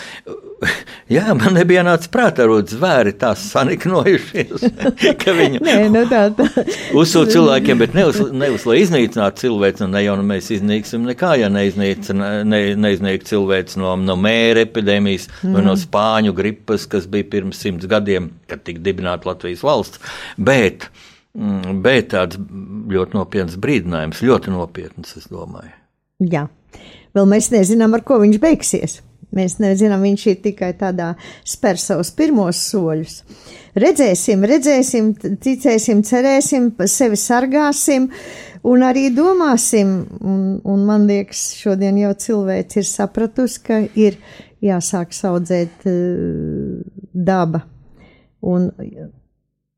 [1.13, 4.65] Jā, man nebija nācis prātā, ka zvēri tā saniknojušies,
[5.21, 6.47] ka viņi Nē, nu tā, tā.
[6.99, 11.51] uzsūta cilvēkiem, bet nevis, nevis lai iznīcinātu cilvēku, ne jau nu mēs iznīksim nekā, ja
[11.53, 15.53] neiznīc, ne, neiznīk cilvēks no, no mēra epidēmijas mm.
[15.53, 15.83] vai no mhm.
[15.85, 20.01] spāņu gripas, kas bija pirms simts gadiem, kad tika dibināta Latvijas valsts.
[20.37, 21.06] Bet, mm,
[21.83, 22.39] bet tāds
[22.91, 25.73] ļoti nopietns brīdinājums, ļoti nopietns, es domāju.
[26.25, 26.47] Jā,
[27.13, 29.01] vēl mēs nezinām, ar ko viņš beigsies.
[29.35, 31.11] Mēs nezinām, viņš ir tikai tādā
[31.45, 33.19] spēr savus pirmos soļus.
[33.77, 35.11] Redzēsim, redzēsim,
[35.43, 38.07] ticēsim, cerēsim, sevi sargāsim
[38.65, 39.91] un arī domāsim.
[40.23, 44.17] Un, un man liekas, šodien jau cilvēks ir sapratusi, ka ir
[44.63, 46.79] jāsāk saudzēt uh,
[47.11, 47.65] daba.
[48.47, 48.71] Un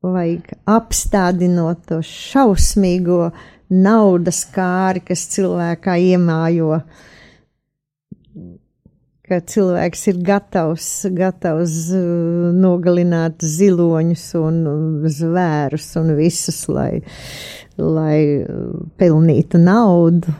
[0.00, 3.30] vajag apstādinot to šausmīgo
[3.70, 6.80] naudas kāri, kas cilvēkā iemājo.
[9.30, 14.56] Ka cilvēks ir gatavs, gatavs uh, nogalināt ziloņus un
[15.06, 17.04] zvērus un visus, lai,
[17.78, 20.34] lai uh, pelnītu naudu.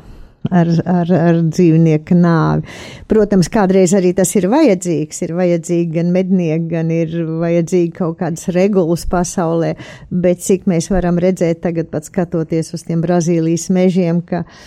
[0.49, 2.65] Ar, ar, ar dzīvnieku nāvi.
[3.13, 5.19] Protams, kādreiz arī tas ir vajadzīgs.
[5.27, 9.75] Ir vajadzīgi gan mednieki, gan ir vajadzīgi kaut kādas regulas pasaulē,
[10.09, 14.65] bet cik mēs varam redzēt tagad, pat skatoties uz tiem Brazīlijas mežiem, ka uh,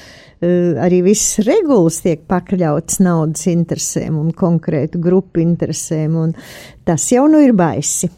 [0.84, 6.36] arī viss regulas tiek pakļauts naudas interesēm un konkrētu grupu interesēm, un
[6.88, 8.10] tas jau nu ir baisi.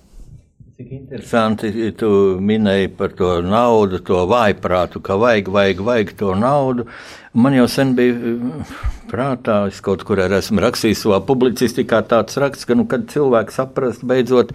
[0.76, 2.08] Cik interesanti, tu
[2.44, 6.84] minēji par to naudu, to vājprātu, ka vajag, vajag, vajag to naudu.
[7.32, 8.74] Man jau sen bija eh,
[9.08, 13.62] prātā, es kaut kur arī esmu rakstījis savā publicistikā tāds raksts, ka, nu, kad cilvēks
[13.62, 14.52] saprast beidzot,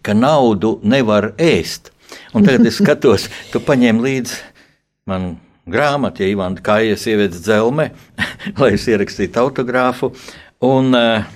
[0.00, 1.92] ka naudu nevar ēst.
[2.32, 4.40] Un tagad es skatos, tu paņēmi līdzi
[5.12, 5.34] man
[5.68, 7.90] grāmatu, ja Ivana Kāja sievietes dzelme,
[8.62, 10.14] lai es ierakstītu autogrāfu.
[10.64, 11.28] Un, eh,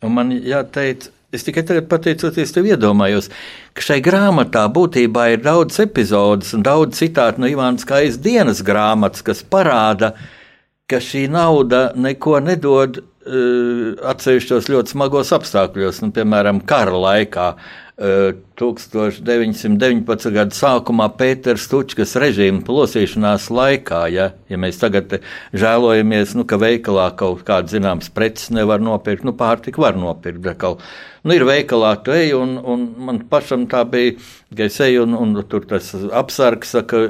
[0.00, 3.28] un man jāteic, Es tikai tagad pateicoties tev iedomājos,
[3.78, 9.22] ka šai grāmatā būtībā ir daudz epizodes un daudz citātu no Ivānas Kājas dienas grāmatas,
[9.22, 10.16] kas parāda,
[10.90, 17.46] ka šī nauda neko nedod uh, atsevišķos ļoti smagos apstākļos, nu, piemēram, kara laikā.
[18.00, 20.30] Uh, 1919.
[20.32, 25.18] gada sākumā Pēters Stučkas režīma plosīšanās laikā, ja, ja mēs tagad
[25.56, 30.84] žēlojamies, nu, ka veikalā kaut kādas zināmas preces nevar nopirkt, nu, pārtika var nopirkt, kaut
[31.24, 34.16] nu, ir veikalā, tu ej, un, un man pašam tā bija,
[34.56, 37.04] ka es eju, un, un tur tas apsargs saka,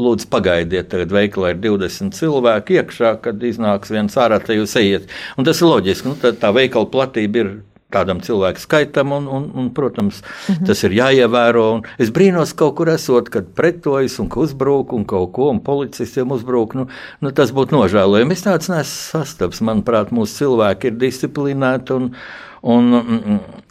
[0.00, 5.08] lūdzu, pagaidiet, tagad veikalā ir 20 cilvēki iekšā, kad iznāks viens ārā, te jūs ejiet.
[5.36, 7.52] Un tas ir loģiski, nu, tā, tā veikala platība ir
[7.92, 10.66] tādam cilvēku skaitam, un, un, un protams, mm -hmm.
[10.66, 11.82] tas ir jāievēro.
[11.98, 16.74] Es brīnos, kaut kur esot, kad pretojas un uzbrūk un kaut ko, un policistiem uzbrūk.
[16.74, 16.86] Nu,
[17.20, 18.32] nu, tas būtu nožēlojami.
[18.32, 19.60] Es tāds neesmu sastaps.
[19.60, 22.14] Manuprāt, mūsu cilvēki ir disciplinēti un,
[22.60, 22.92] Un,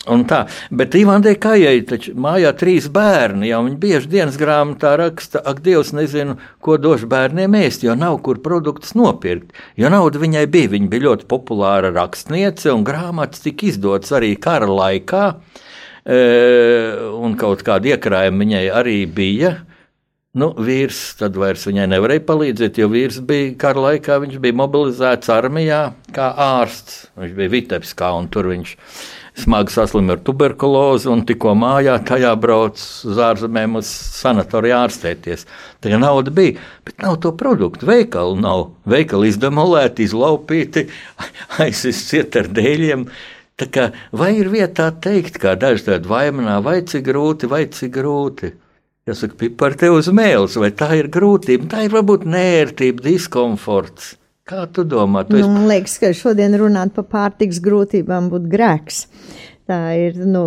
[0.10, 0.39] un tā.
[0.73, 5.91] Bet Ivandai Kājai taču mājā trīs bērni, jau viņi bieži dienas grāmatā raksta, ak, Dievs,
[5.93, 9.54] nezinu, ko došu bērniem ēst, jo nav kur produktus nopirkt.
[9.78, 14.69] Jo nauda viņai bija, viņa bija ļoti populāra rakstniece, un grāmatas tika izdotas arī kara
[14.69, 15.25] laikā,
[16.10, 16.21] e,
[17.13, 19.60] un kaut kāda iekrājuma viņai arī bija.
[20.37, 25.31] Nu, vīrs tad vairs viņai nevarēja palīdzēt, jo vīrs bija kara laikā, viņš bija mobilizēts
[25.33, 25.79] armijā
[26.13, 27.07] kā ārsts.
[27.17, 28.75] Viņš bija Vitebskā un tur viņš
[29.41, 33.89] smagi saslima ar tuberkulozi un tikko mājā tajā brauc uz ārzemēm uz
[34.19, 35.47] sanatoriju ārstēties.
[35.81, 37.89] Tā nauda bija, bet nav to produktu.
[37.89, 38.67] Veikalu nav.
[38.85, 40.85] Veikali izdemolēti, izlaupīti,
[41.65, 43.09] aizsiet ar dēļiem.
[43.73, 48.53] Kā, vai ir vietā teikt, kā daži tādi vaimanā, vai cik grūti, vai cik grūti?
[49.09, 54.15] Jāsaka, pipar te uz mēles, vai tā ir grūtība, tā ir varbūt nērtība, diskomforts.
[54.49, 55.23] Kā tu domā?
[55.25, 55.49] Tu nu, esi...
[55.49, 59.03] Man liekas, ka šodien runāt par pārtiks grūtībām būtu grēks.
[59.69, 60.41] Tā ir, nu,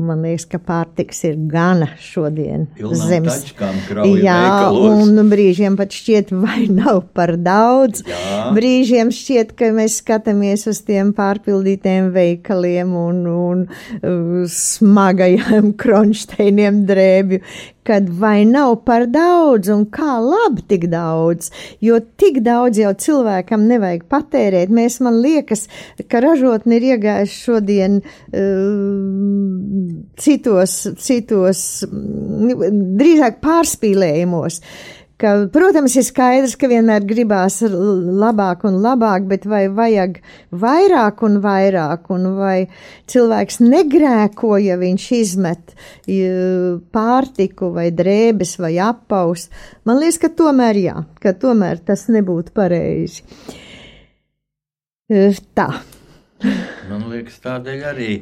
[0.00, 3.42] man liekas, ka pārtiks ir gana šodien Pilnām zemes.
[3.52, 5.10] Jā, veikalos.
[5.10, 8.00] un brīžiem pat šķiet, vai nav par daudz.
[8.08, 8.46] Jā.
[8.56, 17.44] Brīžiem šķiet, ka mēs skatāmies uz tiem pārpildītiem veikaliem un, un uh, smagajiem kronšteiniem drēbju,
[17.90, 21.50] kad vai nav par daudz un kā labi tik daudz,
[21.82, 24.70] jo tik daudz jau cilvēkam nevajag patērēt.
[24.70, 25.66] Mēs, man liekas,
[26.06, 28.06] ka ražotni ir iegājuši šodien uh,
[30.22, 31.66] citos, citos,
[33.02, 34.60] drīzāk pārspīlējumos.
[34.60, 40.18] Uh, ka, protams, ir skaidrs, ka vienmēr gribās labāk un labāk, bet vai vajag
[40.50, 42.56] vairāk un vairāk, un vai
[43.10, 45.74] cilvēks negrēko, ja viņš izmet
[46.94, 49.48] pārtiku vai drēbes vai apaus.
[49.88, 53.24] Man liekas, ka tomēr jā, ka tomēr tas nebūtu pareizi.
[55.58, 55.68] Tā.
[56.88, 58.12] Man liekas, tādēļ arī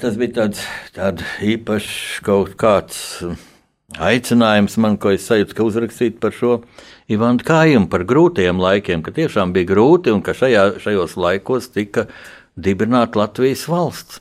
[0.00, 0.64] tas bija tāds,
[0.96, 3.22] tāds īpašs kaut kāds
[3.98, 6.60] aicinājums man, ko es sajūtu, ka uzrakstīt par šo
[7.10, 12.06] Ivanu Kājumu, par grūtiem laikiem, ka tiešām bija grūti un ka šajā, šajos laikos tika
[12.54, 14.20] dibināta Latvijas valsts.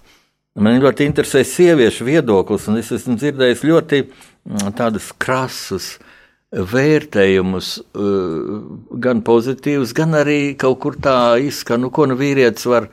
[0.59, 5.93] Man ļoti interesē sieviešu viedoklis, un es esmu dzirdējis ļoti mm, tādus krasus
[6.49, 8.57] vērtējumus, uh,
[8.99, 12.89] gan pozitīvus, gan arī kaut kur tā izskan, nu, ko nu vīrietis var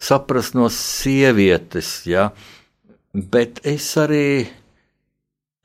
[0.00, 1.90] saprast no sievietes.
[2.08, 2.30] Ja?
[3.12, 4.46] Bet es arī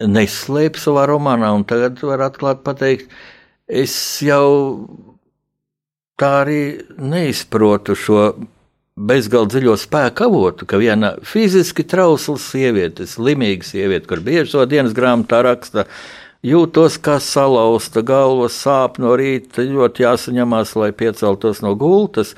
[0.04, 3.12] neslēp savā romānā, un tagad var atklāt pateikt,
[3.68, 4.88] es jau
[6.20, 6.62] tā arī
[7.00, 8.26] neizprotu šo
[8.96, 14.96] bezgalīgi dziļo spēku avotu, ka viena fiziski trausla sieviete, slimīga sieviete, kur bieži to dienas
[14.96, 15.88] grāmatā raksta,
[16.46, 22.36] jūtos kā salauzta galva, sāp no rīta, ļoti jāsaņemās, lai pieceltos no gultas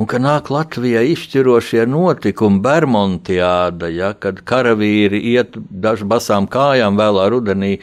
[0.00, 7.28] un ka nāk Latvijā izšķirošie notikumi, Bermontiāda, ja, kad karavīri iet dažu basām kājām vēlā
[7.32, 7.76] rudenī,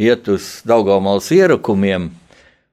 [0.00, 2.08] iet uz Daugaumals ierakumiem,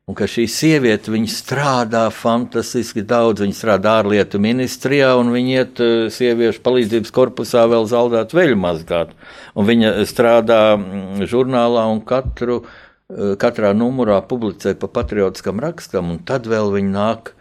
[0.07, 5.81] un ka šī sieviete, viņa strādā fantastiski daudz, viņa strādā ārlietu ministrijā, un viņa iet
[5.83, 9.11] eh, sieviešu palīdzības korpusā vēl zaldāt veļu mazgāt,
[9.51, 16.23] un viņa strādā mm, žurnālā un katru, eh, katrā numurā publicē pa patriotiskam rakstam, un
[16.23, 17.33] tad vēl viņa nāk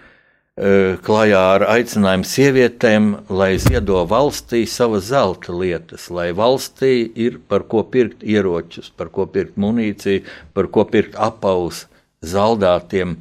[0.57, 7.82] klajā ar aicinājumu sievietēm, lai ziedo valstī savas zelta lietas, lai valstī ir par ko
[7.84, 10.24] pirkt ieročus, par ko pirkt munīciju,
[10.57, 11.84] par ko pirkt apaus
[12.24, 13.18] zaldātiem.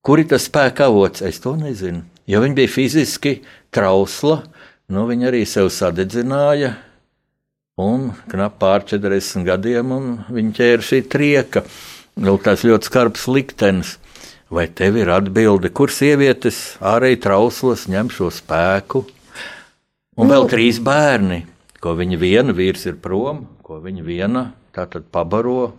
[0.00, 1.20] Kur ir tas spēka avots?
[1.20, 2.06] Es to nezinu.
[2.24, 3.36] Jo viņa bija fiziski
[3.74, 4.40] trausla,
[4.88, 6.72] nu viņa arī sev sadedzināja,
[7.76, 9.92] un knap pār 40 gadiem
[10.32, 11.68] viņa ķēra šī trieka.
[12.20, 13.98] Lūk, tās ļoti skarbs liktenis.
[14.50, 19.04] Vai tev ir atbilde, kur sievietes ārēji trauslos ņem šo spēku?
[20.18, 21.44] Un nu, vēl trīs bērni,
[21.78, 24.42] ko viņa viena vīrs ir prom, ko viņa viena
[24.74, 25.70] tātad pabaro,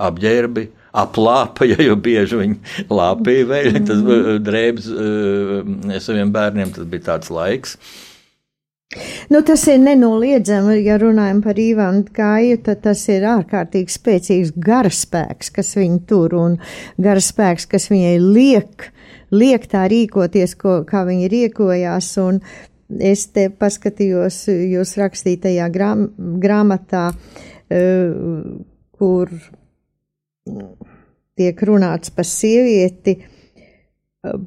[0.00, 0.68] apģērbi,
[1.02, 4.06] aplāpa, ja jau bieži viņi lāpīja vēl, tas
[4.46, 7.76] drēbs uh, saviem bērniem, tas bija tāds laiks.
[9.30, 15.52] Nu, tas ir nenoliedzami, ja runājam par Ivanu Kāju, tad tas ir ārkārtīgi spēcīgs garaspēks,
[15.54, 16.56] kas viņu tur, un
[16.98, 18.88] garaspēks, kas viņai liek,
[19.30, 22.42] liek tā rīkoties, ko, kā viņa rīkojās, un
[22.98, 26.08] es te paskatījos jūs rakstītajā grām,
[26.42, 28.42] grāmatā, uh,
[28.98, 29.30] kur
[31.38, 33.20] tiek runāts par sievieti,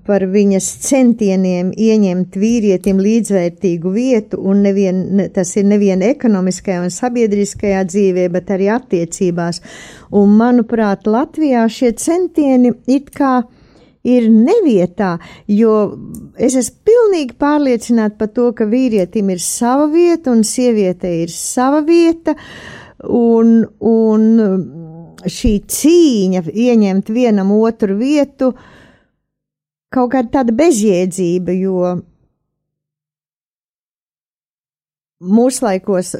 [0.05, 4.99] par viņas centieniem ieņemt vīrietim līdzvērtīgu vietu, un nevien,
[5.33, 9.63] tas ir nevien ekonomiskajā un sabiedriskajā dzīvē, bet arī attiecībās.
[10.13, 13.39] Un, manuprāt, Latvijā šie centieni it kā
[14.05, 15.15] ir nevietā,
[15.49, 15.73] jo
[16.37, 21.81] es esmu pilnīgi pārliecināta par to, ka vīrietim ir sava vieta un sievietei ir sava
[21.87, 22.37] vieta,
[23.09, 24.29] un, un
[25.23, 28.69] šī cīņa ieņemt vienam otru vietu, uh,
[29.93, 31.93] kaut kāda tāda bezjēdzība, jo
[35.23, 36.15] mūslaikos,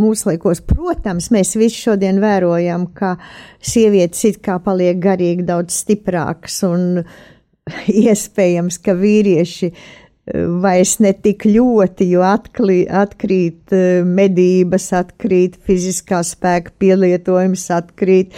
[0.00, 3.14] mūslaikos, protams, mēs visi šodien vērojam, ka
[3.62, 7.04] sievietes it kā paliek garīgi daudz stiprākas un
[8.04, 9.84] iespējams, ka vīrieši uh,
[10.32, 18.32] vairs ne tik ļoti, jo atklī, atkrīt e, medības, atkrīt fiziskā spēka pielietojums, atkrīt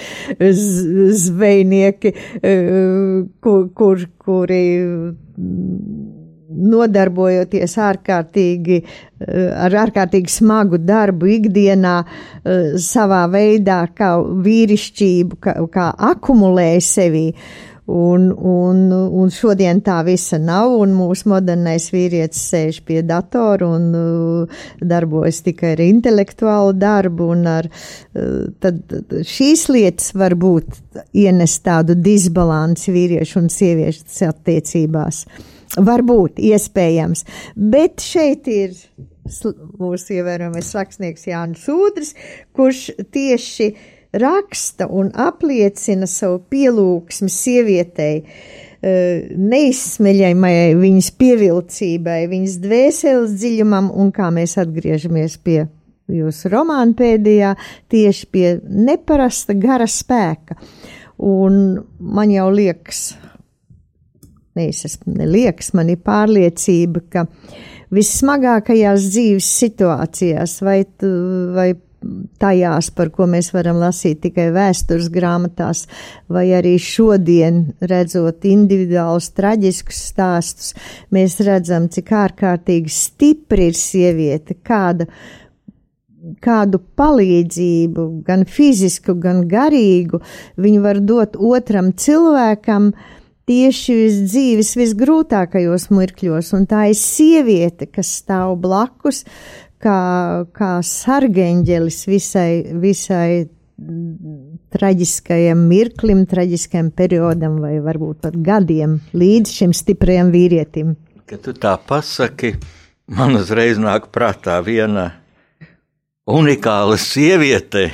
[1.27, 2.13] zvejnieki,
[2.43, 2.57] e,
[3.45, 4.65] kur, kur, kuri
[6.57, 12.01] nodarbojoties ārkārtīgi, e, ar ārkārtīgi smagu darbu ikdienā,
[12.83, 14.11] savā veidā kā
[14.43, 17.27] vīrišķību, kā, kā akumulēja sevī.
[17.87, 23.87] Un, un, un šodien tā visa nav, un mūsu modernais vīrietis sēž pie datora un
[23.95, 28.99] uh, darbojas tikai ar intelektuālu darbu, un ar, uh, tad
[29.31, 30.83] šīs lietas var būt
[31.15, 35.23] ienest tādu disbalanci vīriešu un sieviešu attiecībās.
[35.79, 37.23] Varbūt, iespējams,
[37.55, 38.75] bet šeit ir
[39.79, 42.17] mūsu ievērojamais rakstnieks Jānis Udris,
[42.57, 48.23] kurš tieši uh, raksta un apliecina savu pielūgsmi sievietei,
[48.83, 55.67] eh, neizsmeļamai viņas pievilcībai, viņas dvēseles dziļumam, un kā mēs atgriežamies pie
[56.13, 57.55] jūsu romāna pēdējā,
[57.91, 60.59] tieši pie neparasta gara spēka.
[61.19, 63.17] Un man jau liekas,
[64.57, 67.27] nevis es neliekas, man ir pārliecība, ka
[67.95, 70.81] vissmagākajās dzīves situācijās, vai,
[71.57, 71.71] vai
[72.41, 75.87] tajās, par ko mēs varam lasīt tikai vēstures grāmatās,
[76.33, 80.73] vai arī šodien redzot individuālus traģiskus stāstus,
[81.15, 85.09] mēs redzam, cik ārkārtīgi stipri ir sieviete, kāda,
[86.43, 90.23] kādu palīdzību, gan fizisku, gan garīgu,
[90.59, 92.91] viņa var dot otram cilvēkam,
[93.47, 93.95] tieši
[94.27, 99.23] dzīves visgrūtākajos mirkļos, un tā ir sieviete, kas stāv blakus,
[99.83, 100.01] kā,
[100.57, 102.51] kā sargeņģelis visai,
[102.83, 103.47] visai
[104.73, 110.97] traģiskajam mirklim, traģiskajam periodam, vai varbūt pat gadiem līdz šim stiprajam vīrietim.
[111.29, 112.55] Kad tu tā pasaki,
[113.13, 115.11] man uzreiz nāk prātā viena
[116.27, 117.91] unikāla sieviete,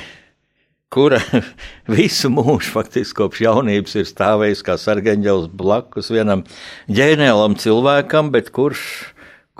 [0.93, 1.19] kura
[1.97, 6.45] visu mūžu, faktiski kopš jaunības, ir stāvējusi kā sargeņģelis blakus vienam
[6.87, 8.85] ģēnēlam cilvēkam, bet kurš,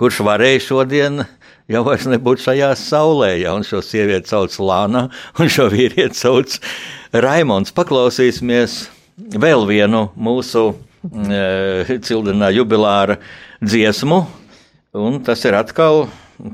[0.00, 1.26] kurš varēja šodien
[1.70, 3.30] jau vairs nebūtu šajā saulē.
[3.40, 5.06] Ja, un šo sievieti sauc Lāna,
[5.40, 6.58] un šo vīrieti sauc
[7.14, 7.74] Raimons.
[7.76, 8.84] Paklausīsimies
[9.16, 13.18] vēl vienu mūsu e, cildenā jubilāra
[13.64, 14.24] dziesmu,
[14.98, 16.06] un tas ir atkal,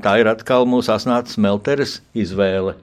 [0.03, 2.77] tā ir atkal mūsu asnātas melteres izvēle.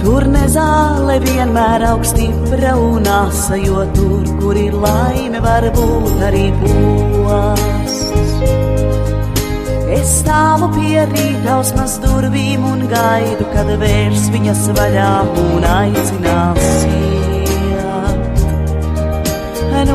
[0.01, 7.99] Tur nezāle vienmēr augstipra un asa, jo tur, kur ir laime, var būt arī posts.
[9.91, 15.15] Es stāvu pie rītausmas durvīm un gaidu, kad vērs viņas vaļā
[15.45, 17.20] un aicinās iet.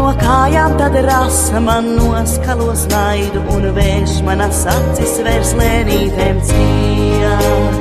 [0.05, 7.73] No kājām, tad rasa man noskalos naidu un vērš manas acis vairs lēnītēm ciet.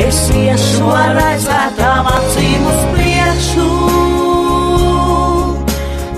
[0.00, 3.68] Es iešu ar aizvērtām acīm uz priekšu,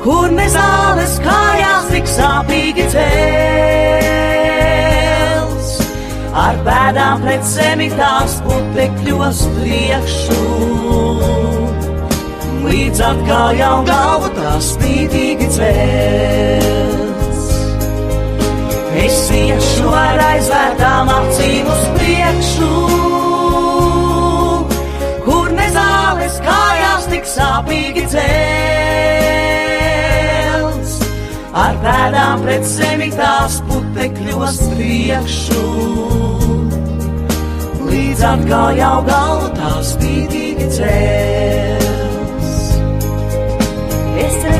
[0.07, 3.11] kur ne zāles kājās tik sāpīgi cēls.
[6.47, 10.45] Ar pēdām pret zemi tās putekļos priekšu
[12.67, 17.43] līdz atkal jau galvu tā spītīgi cēls.
[19.07, 22.71] Es iešu ar aizvērtām acīm uz priekšu,
[25.27, 28.27] kur ne zāles kājās tik sāpīgi cēls.
[31.57, 35.67] Ar pēdām pret zemi tās putekļos priekšu,
[37.87, 41.76] līdz atkal jau galvu tā spītīgi cēls.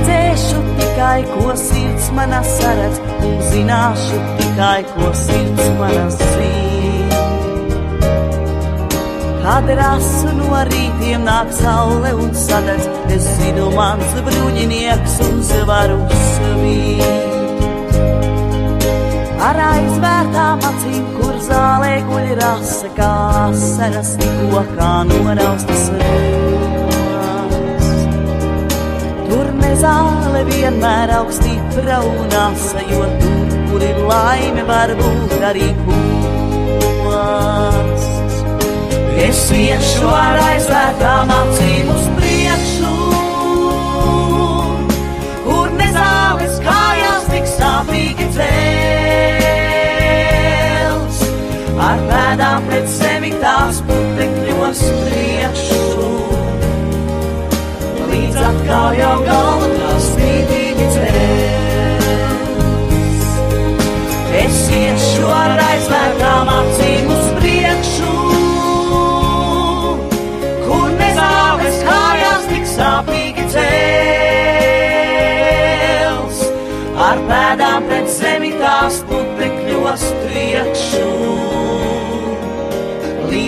[0.07, 7.23] Redzēšu tikai, ko sirds manā saredz, un zināšu tikai, ko sirds manā zina.
[9.43, 12.87] Kad rasu no rītiem nāk saule un sadedz,
[13.17, 17.99] es zinu, mans bruņinieks un zvaru svīt.
[19.49, 23.11] Ar aizvērtām acīm, kur zālē guļ rasa, kā
[23.49, 26.56] asaras tikko kā noraustas rūpes.
[29.67, 37.25] Tur nezāle vienmēr augstībā un asa, jo tur, kur ir laime, var būt arī kūsts.
[39.25, 42.93] Es iešu ar aizvērtām acīm uz priekšu,
[45.49, 48.77] kur nezāles kājās tik sāpīgi cēls.
[51.91, 55.87] Ar pēdām pret zemi tās putekļos priekšu
[58.37, 59.06] līdz atkal jau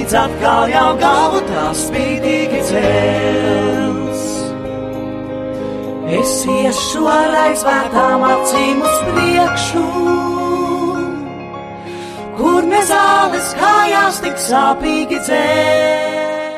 [0.09, 4.23] līdz atkal jau galva tā spītīgi cēls.
[6.17, 9.83] Es iešu ar aizvērtām acīm uz priekšu,
[12.39, 16.57] kur nezāles kājās tik sāpīgi dzēr.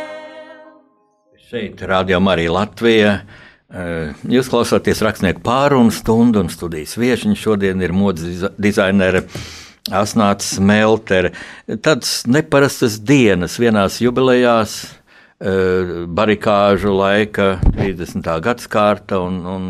[1.51, 3.17] Šeit rādījām arī Latvijā.
[4.31, 7.35] Jūs klausāties rakstnieku pārunu stundu un studijas viesiņu.
[7.35, 9.25] Šodien ir modes dizainere
[9.91, 11.33] Asnāts Smeltere.
[11.67, 14.81] Tādas neparastas dienas vienās jubilejās
[15.41, 18.27] barikāžu laika, 30.
[18.45, 19.69] gadsimta un, un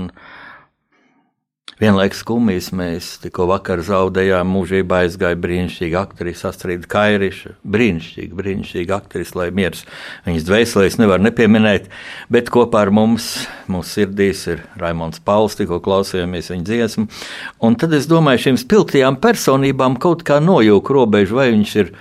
[1.79, 2.71] vienlaikus skumjas.
[2.77, 7.53] Mēs tikko vakar zaudējām mūžībā aizgāja brīnišķīga aktrise Astrīda Kairiša.
[7.63, 9.85] Brīnišķīga, brīnišķīga aktrise, lai miers
[10.27, 11.87] viņas dvēselēs nevar nepieminēt,
[12.33, 13.31] bet kopā ar mums,
[13.71, 17.07] mūsu sirdīs ir Raimons Pauls, tikko klausījāmies viņa dziesmu.
[17.67, 21.95] Un tad es domāju, šīm spilgtajām personībām kaut kā nojūk robežu, vai viņš ir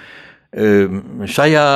[1.29, 1.69] šajā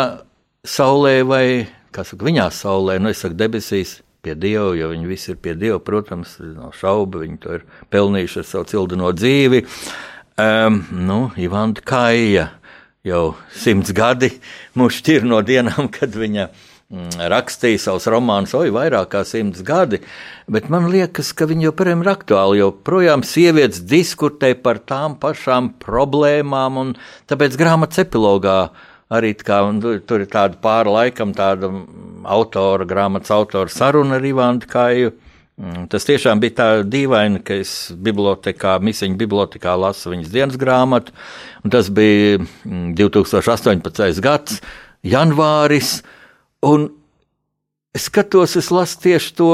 [0.64, 1.46] saulē vai
[1.94, 5.54] kā saka, viņā saulē, nu, es saku, debesīs pie Dieva, jo viņi visi ir pie
[5.60, 9.64] Dieva, protams, nav šaubu, viņi to ir pelnījuši ar savu cildino dzīvi.
[10.40, 12.48] Um, nu, Ivanta Kaija
[13.04, 14.32] jau simts gadi
[14.80, 20.00] mūs šķir no dienām, kad viņa mm, rakstīja savus romānus, oi, vairāk kā simts gadi,
[20.48, 25.74] bet man liekas, ka viņi joprojām ir aktuāli, jo projām sievietes diskutē par tām pašām
[25.84, 26.98] problēmām, un
[27.28, 29.60] tāpēc grāmatas epilogā uh, arī kā,
[30.08, 31.70] tur ir tāda pāri laikam, tāda
[32.24, 35.14] autora, grāmatas autora saruna ar Ivānu Kāju.
[35.54, 41.14] Mm, tas tiešām bija tā dīvaini, ka es bibliotekā, Misiņu bibliotekā lasu viņas dienas grāmatu,
[41.62, 43.70] un tas bija 2018.
[43.78, 44.64] Mm, gads,
[45.06, 46.00] janvāris,
[46.66, 46.90] un
[47.94, 49.52] es skatos, es lasu tieši to,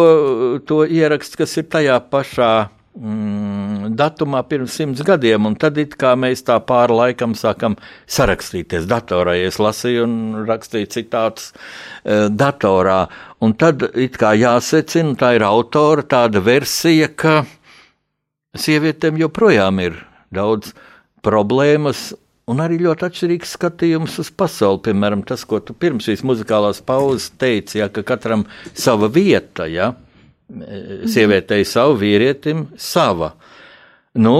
[0.63, 2.53] to ierakstu, kas ir tajā pašā
[2.97, 7.77] mm, datumā pirms simts gadiem, un tad it kā mēs tā pāri laikam sākam
[8.09, 9.35] sarakstīties datorā.
[9.45, 10.15] Es lasīju un
[10.49, 13.01] rakstīju citātus e, datorā,
[13.43, 17.43] un tad it kā jāsecina, tā ir autora tāda versija, ka
[18.57, 20.01] sievietēm joprojām ir
[20.33, 20.73] daudz
[21.25, 22.09] problēmas.
[22.49, 24.81] Un arī ļoti atšķirīgs skatījums uz pasauli.
[24.87, 29.67] Piemēram, tas, ko tu pirms šīs muzikālās pauzes teici, ja, ka katram sava vieta.
[29.69, 29.91] Ja?
[31.09, 33.33] Sievietei savu, vīrietim sava.
[34.19, 34.39] Nu,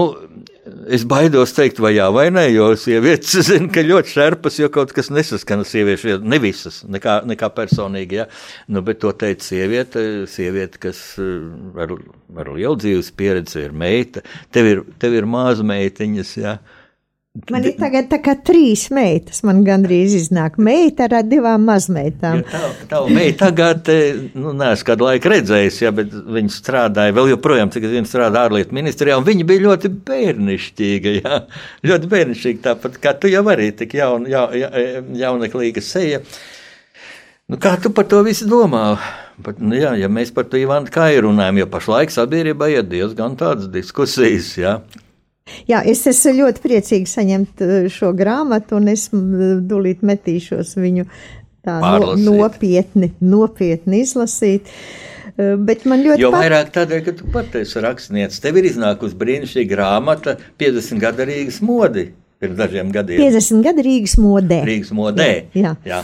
[0.90, 4.92] Es baidos teikt, vai jā, vai nē, jo sievietes zina, ka ļoti šerpas, jo kaut
[4.94, 8.20] kas nesaskan sieviešu, ne visas, nekā, nekā personīgi.
[8.20, 8.26] Ja?
[8.70, 11.94] Nu, bet to teica sieviete, sieviete kas ar,
[12.42, 14.22] ar lielu dzīves pieredzi ir meita.
[14.54, 16.34] Tev ir, tev ir māza meitiņas.
[16.38, 16.58] Ja?
[17.30, 22.40] Man ir tagad tā kā trīs meitas, man gandrīz iznāk meita ar divām mazmeitām.
[22.42, 23.86] Ja tā, tā meita tagad,
[24.34, 28.74] nu, neesmu kādu laiku redzējis, ja, bet viņa strādāja vēl joprojām, cik viņa strādā ārlietu
[28.74, 31.38] ministrijā, un viņa bija ļoti bērnišķīga, ja,
[31.86, 34.72] ļoti bērnišķīga, tāpat kā tu jau arī tik jaun, ja, ja,
[35.20, 36.24] jauneklīga seja.
[37.46, 38.88] Nu, kā tu par to visu domā?
[39.46, 43.38] Pat, nu, jā, ja mēs par to Ivanu Kai runājam, jo pašlaik sabiedrībā ir diezgan
[43.38, 44.80] tādas diskusijas, ja,
[45.70, 51.06] Jā, es esmu ļoti priecīga saņemt uh, šo grāmatu, un es dulīt metīšos viņu
[51.66, 54.70] tā no, nopietni, nopietni izlasīt.
[55.36, 56.46] Uh, bet man ļoti jo pat...
[56.46, 58.40] vairāk tādēļ, ka tu pati esi rakstnieks.
[58.42, 63.20] Tev ir iznākusi brīnišķīga grāmata 50 gadu Rīgas modi pirms dažiem gadiem.
[63.20, 64.62] 50 gadu Rīgas modē.
[64.66, 65.30] Rīgas modē.
[65.52, 65.74] Jā.
[65.84, 65.92] jā.
[65.92, 66.02] jā.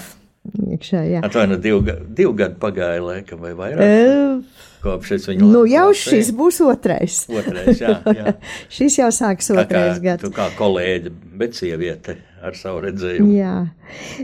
[0.76, 1.24] Iekšā, jā.
[1.26, 3.82] Atvainojiet, divu, divu gadu pagāja laikam vai vairāk.
[3.82, 7.22] Uh, kopš es viņu nu, jau šis būs otrais.
[7.32, 7.98] Otrais, jā.
[8.16, 8.36] jā.
[8.78, 10.24] šis jau sāks otrais gads.
[10.24, 13.30] Tu kā kolēģi, bet sieviete ar savu redzējumu.
[13.34, 13.54] Jā.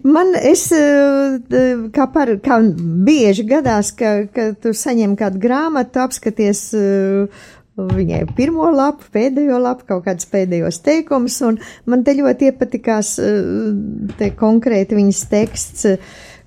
[0.07, 0.67] Man es,
[1.97, 2.59] kā, par, kā
[3.07, 6.69] bieži gadās, ka, ka tu saņem kādu grāmatu, apskaties
[7.77, 11.57] viņai pirmo lapu, pēdējo lapu, kaut kādus pēdējos teikumus, un
[11.89, 13.41] man te ļoti iepatikās eh,
[14.19, 15.89] te konkrēti viņas teksts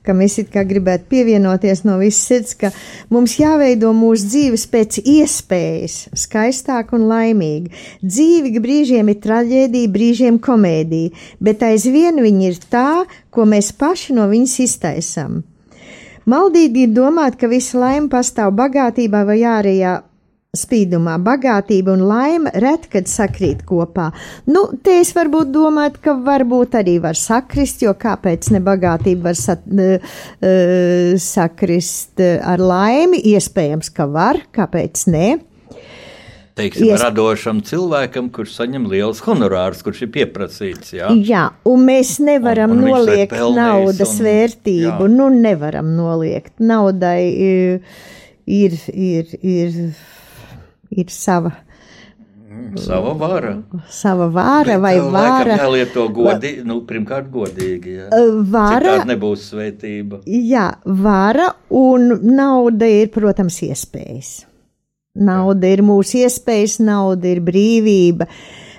[0.05, 2.69] kam es it kā gribētu pievienoties no visas sirds, ka
[3.13, 7.73] mums jāveido mūsu dzīves pēc iespējas skaistāk un laimīgi.
[8.05, 11.09] Dzīve brīžiem ir traģēdija, brīžiem komēdija,
[11.41, 12.89] bet aizvien viņa ir tā,
[13.33, 15.41] ko mēs paši no viņas iztaisam.
[16.29, 19.99] Maldīgi ir domāt, ka visa laime pastāv bagātībā vai ārējā
[20.59, 24.09] spīdumā bagātība un laime ret, kad sakrīt kopā.
[24.49, 29.39] Nu, te es varbūt domāju, ka varbūt arī var sakrist, jo kāpēc ne bagātība var
[29.39, 30.13] sat, uh,
[31.21, 33.21] sakrist ar laimi?
[33.35, 35.27] Iespējams, ka var, kāpēc ne?
[36.55, 37.01] Teiksim, Ies...
[37.03, 40.93] radošam cilvēkam, kurš saņem liels honorārs, kurš ir pieprasīts.
[40.95, 45.03] Jā, jā un mēs nevaram un, un noliegt naudas un, vērtību.
[45.03, 45.11] Jā.
[45.11, 46.53] Nu, nevaram noliegt.
[46.63, 47.97] Naudai ir,
[48.47, 49.75] ir, ir, ir
[50.91, 51.53] ir sava.
[52.75, 53.63] Sava vara.
[53.89, 55.57] Sava vara Bet vai vara.
[55.59, 57.95] Jā, lieto godīgi, nu, pirmkārt godīgi.
[57.99, 58.09] Jā.
[58.51, 58.97] Vara.
[58.97, 60.21] Citādi nebūs svētība.
[60.27, 64.33] Jā, vara un nauda ir, protams, iespējas.
[65.15, 65.77] Nauda jā.
[65.77, 68.27] ir mūsu iespējas, nauda ir brīvība.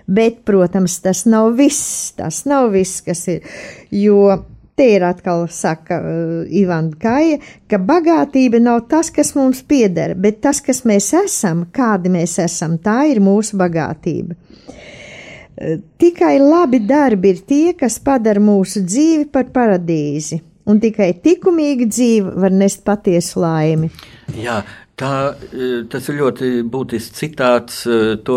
[0.06, 2.12] Bet, protams, tas nav viss.
[2.16, 3.56] Tas nav viss, kas ir.
[3.92, 4.38] Jo
[4.76, 10.42] Te ir atkal saka uh, Ivan Kaja, ka bagātība nav tas, kas mums pieder, bet
[10.44, 14.36] tas, kas mēs esam, kādi mēs esam, tā ir mūsu bagātība.
[14.36, 21.88] Uh, tikai labi darbi ir tie, kas padara mūsu dzīvi par paradīzi, un tikai likumīga
[21.88, 23.88] dzīve var nest patiesu laimi.
[24.36, 24.60] Jā,
[24.96, 27.82] Tā, uh, tas ir ļoti būtisks citāts.
[28.24, 28.36] To,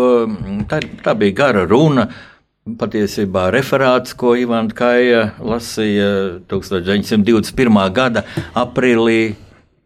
[0.68, 2.04] tā, tā bija gara runa
[2.68, 7.80] patiesībā referāts, ko Ivana Kaja lasīja 1921.
[7.96, 9.36] gada aprīlī.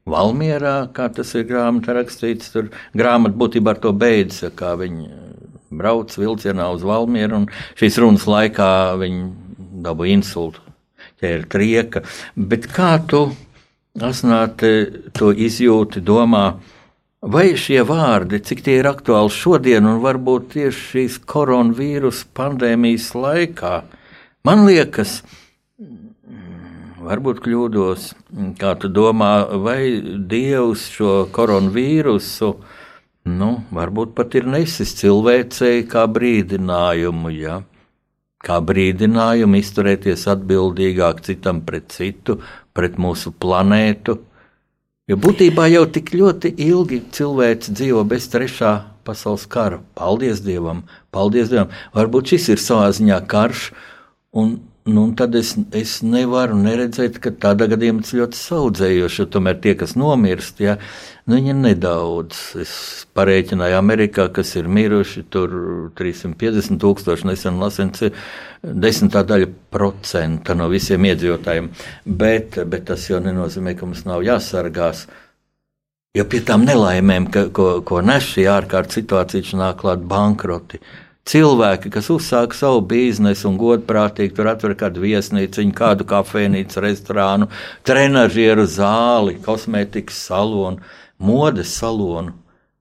[0.05, 5.07] Valmjerā, kā tas ir grāmatā rakstīts, tur grāmata būtībā ar to beidzas, kā viņi
[5.73, 7.47] brauc vilcienā uz Valmjeru, un
[7.81, 8.69] šīs runas laikā
[9.01, 9.23] viņi
[9.87, 10.61] dabūja insultu,
[11.23, 12.05] ķēra trieka.
[12.37, 13.23] Bet kā tu,
[13.97, 14.75] asnāti,
[15.17, 16.45] to izjūti, domā,
[17.25, 23.71] Vai šie vārdi, cik tie ir aktuāli šodien un varbūt tieši šīs koronavīrus pandēmijas laikā,
[24.45, 25.23] man liekas,
[27.01, 28.11] varbūt kļūdos,
[28.61, 29.31] kā tu domā,
[29.65, 32.51] vai Dievs šo koronavīrusu,
[33.33, 37.63] nu, varbūt pat ir nesis cilvēcei kā brīdinājumu, ja?
[38.45, 42.37] kā brīdinājumu izturēties atbildīgāk citam pret citu,
[42.77, 44.21] pret mūsu planētu
[45.05, 48.71] Jo būtībā jau tik ļoti ilgi cilvēks dzīvo bez trešā
[49.05, 49.83] pasaules kara.
[49.99, 50.81] Paldies Dievam,
[51.13, 51.75] paldies Dievam.
[51.93, 53.67] Varbūt šis ir savā ziņā karš,
[54.33, 54.55] un,
[54.85, 59.73] nu, tad es, es nevaru neredzēt, ka tādā gadījumā tas ļoti saudzējoši, jo tomēr tie,
[59.81, 60.77] kas nomirst, ja,
[61.25, 62.41] nu, viņi ir nedaudz.
[62.61, 62.75] Es
[63.17, 65.55] parēķināju Amerikā, kas ir miruši, tur
[65.97, 68.17] 350 tūkstoši nesen lasens ir
[68.63, 71.71] desmitā daļa procenta no visiem iedzīvotājiem.
[72.05, 75.07] Bet, bet tas jau nenozīmē, ka mums nav jāsargās.
[76.15, 80.79] Jo pie tām nelaimēm, ka, ko, ko nes šī ārkārtas situācija, nāk klāt bankroti.
[81.25, 87.49] Cilvēki, kas uzsāk savu biznesu un godprātīgi tur atver kādu viesnīcu, kādu kafejnīcu, restorānu,
[87.89, 90.85] trenižieru zāli, kosmētikas salonu,
[91.17, 92.35] modes salonu.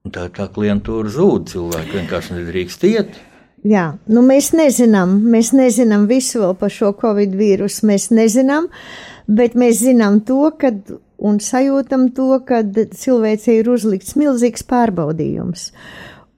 [0.04, 3.16] Un tā, tā klientūra zūd, cilvēki vienkārši nedrīkst iet.
[3.64, 8.68] jā, nu mēs nezinām, mēs nezinām visu vēl par šo covid vīrusu, mēs nezinām,
[9.24, 10.74] bet mēs zinām to, ka
[11.24, 12.60] un sajūtam to, ka
[12.92, 15.70] cilvēcei ir uzlikts milzīgs pārbaudījums.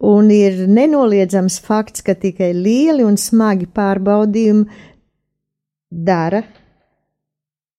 [0.04, 4.66] Un ir nenoliedzams fakts, ka tikai lieli un smagi pārbaudījumi
[5.88, 6.42] dara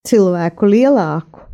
[0.08, 1.44] cilvēku lielāku.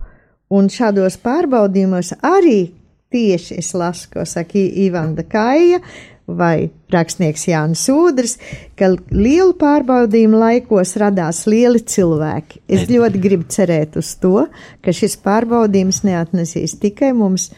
[0.54, 2.72] Un šādos pārbaudījumos arī
[3.14, 5.80] tieši es lasu, ko saka Ivanda Kaija
[6.24, 8.38] vai rakstnieks Jānis Udrs,
[8.78, 12.62] ka lielu pārbaudījumu laikos radās lieli cilvēki.
[12.68, 14.46] Es ļoti gribu cerēt uz to,
[14.80, 17.50] ka šis pārbaudījums neatnesīs tikai mums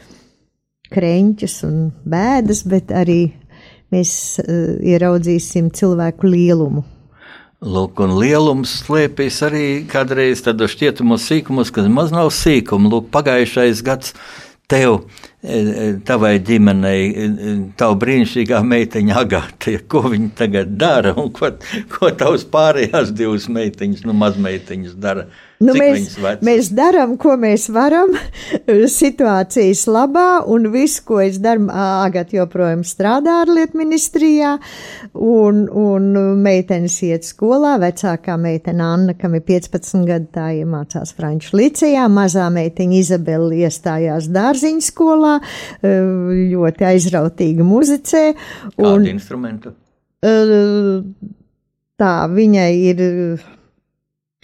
[0.93, 3.21] kreņķus un bēdas, bet arī
[3.95, 4.13] mēs
[4.43, 6.85] uh, ieraudzīsim cilvēku lielumu.
[7.67, 12.91] Lūk, un lielums slēpjas arī kādreiz tādos šķietumos sīkumos, kas maz nav sīkumi.
[12.93, 14.13] Lūk, pagājušais gads
[14.69, 14.99] tev,
[15.43, 21.53] e, e, tavai ģimenei, e, tavu brīnišķīgā meiteņa Agāte, ko viņa tagad dara un ko,
[21.93, 25.29] ko tavs pārējās divas meiteņas, nu mazmeiteņas dara?
[25.57, 28.11] Nu, Cik mēs, mēs darām, ko mēs varam
[29.01, 34.57] situācijas labā, un viss, ko es daru, Agat joprojām strādā ārlietu ministrijā,
[35.17, 36.11] un, un
[36.45, 42.51] meitenes iet skolā, vecākā meitene Anna, kam ir 15 gadi, tā iemācās Franču licijā, mazā
[42.53, 45.39] meitiņa Izabela iestājās dārziņu skolā,
[45.81, 48.25] ļoti aizrautīgi muzicē.
[48.77, 49.77] Un, Kādu instrumentu?
[51.97, 53.05] Tā, viņai ir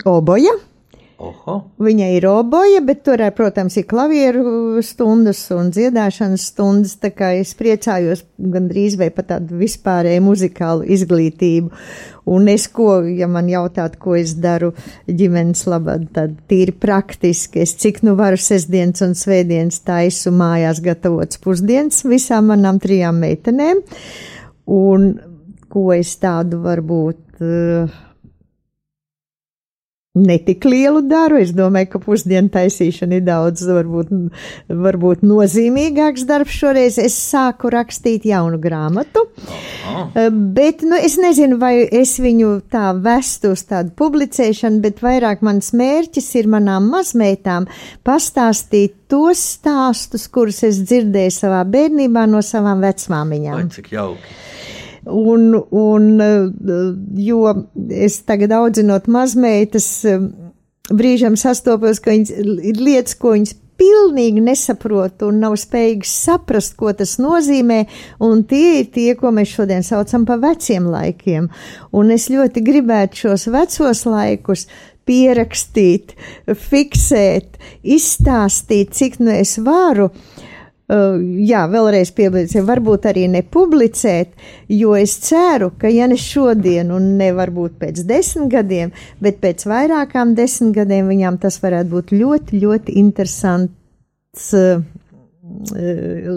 [0.09, 0.57] oboja.
[1.23, 1.55] Oho.
[1.79, 6.97] Viņa ir oboja, bet tur, protams, ir klavieru stundas un dziedāšanas stundas.
[6.99, 11.71] Tā kā es priecājos gandrīz vai pat tādu vispārēju muzikālu izglītību.
[12.33, 14.73] Un es, ko, ja man jautātu, ko es daru
[15.07, 17.63] ģimenes labā, tad tīri praktiski.
[17.63, 23.83] Es cik nu varu sestdienas un svētdienas taisu mājās gatavots pusdienas visām manām trijām meitenēm.
[24.75, 25.13] Un
[25.71, 27.23] ko es tādu varbūt.
[27.39, 28.01] Uh,
[30.13, 31.39] netik lielu daru.
[31.41, 34.11] Es domāju, ka pusdienu taisīšana ir daudz, varbūt,
[34.69, 36.99] varbūt nozīmīgāks darbs šoreiz.
[37.01, 39.25] Es sāku rakstīt jaunu grāmatu,
[39.89, 40.29] Aha.
[40.31, 45.73] Bet nu, es nezinu, vai es viņu tā vestu uz tādu publicēšanu, bet vairāk mans
[45.77, 47.69] mērķis ir manām mazmeitām
[48.05, 53.59] pastāstīt tos stāstus, kurus es dzirdēju savā bērnībā no savām vecmāmiņām.
[53.59, 54.41] Vai cik jauki!
[55.03, 56.05] Un, un,
[57.19, 57.41] jo
[57.91, 59.89] es tagad audzinot mazmeitas,
[60.93, 62.31] brīžam sastopos, ka viņas
[62.71, 67.81] ir lietas, ko viņas pilnīgi nesaprot un nav spējīgs saprast, ko tas nozīmē,
[68.23, 71.51] un tie ir tie, ko mēs šodien saucam par veciem laikiem.
[71.99, 74.69] Un es ļoti gribētu šos vecos laikus
[75.09, 76.15] pierakstīt,
[76.47, 80.52] fiksēt, izstāstīt, cik nu es varu, Uh,
[80.93, 84.33] jā, vēlreiz piebildzēsim, varbūt arī nepublicēt,
[84.73, 89.65] jo es ceru, ka ja ne šodien un ne varbūt pēc desmit gadiem, bet pēc
[89.71, 94.85] vairākām desmit gadiem viņām tas varētu būt ļoti, ļoti interesants uh,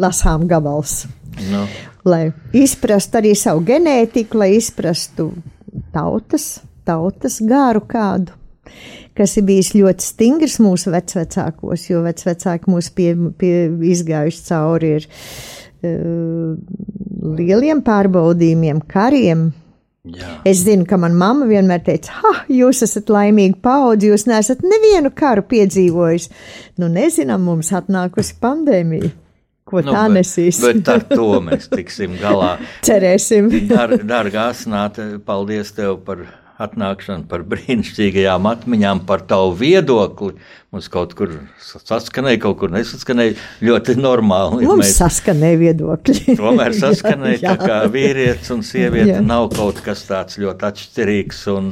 [0.06, 1.04] lasām gabals.
[1.52, 1.66] No.
[2.08, 5.32] Lai izprastu arī savu ģenētiku, lai izprastu
[5.92, 8.36] tautas, tautas gāru kādu
[9.18, 13.54] kas ir bijis ļoti stingrs mūsu vecvecākos, jo vecvecāki mūs pie, pie
[13.94, 16.56] izgājuši cauri ir uh,
[17.40, 19.52] lieliem pārbaudījumiem, kariem.
[20.06, 20.36] Jā.
[20.46, 25.10] Es zinu, ka manā mamma vienmēr teica, ha, jūs esat laimīgi paudzi, jūs neesat nevienu
[25.18, 26.30] karu piedzīvojis.
[26.82, 29.10] Nu, nezinām, mums atnākusi pandēmija.
[29.66, 30.60] Ko nu, tā bet, nesīs?
[30.62, 32.52] bet ar to mēs tiksim galā.
[32.86, 33.50] Cerēsim.
[33.72, 36.22] Dar, Dārgā Asnāte, paldies tev par
[36.62, 40.36] atnākšanu, par brīnišķīgajām atmiņām, par tavu viedokli.
[40.72, 43.36] Mums kaut kur saskanēja, kaut kur nesaskanēja.
[43.66, 44.68] Ļoti normāli.
[44.68, 44.98] Mums mēs...
[45.02, 46.36] saskanēja viedokļi.
[46.42, 49.24] Tomēr saskanēja, tā kā vīrietis un sieviete jā.
[49.24, 51.42] nav kaut kas tāds ļoti atšķirīgs.
[51.56, 51.72] Un,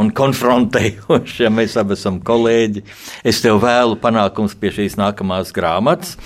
[0.00, 2.84] un konfrontējoši, ja mēs abi esam kolēģi.
[3.28, 6.16] Es tev vēlu panākums pie šīs nākamās grāmatas,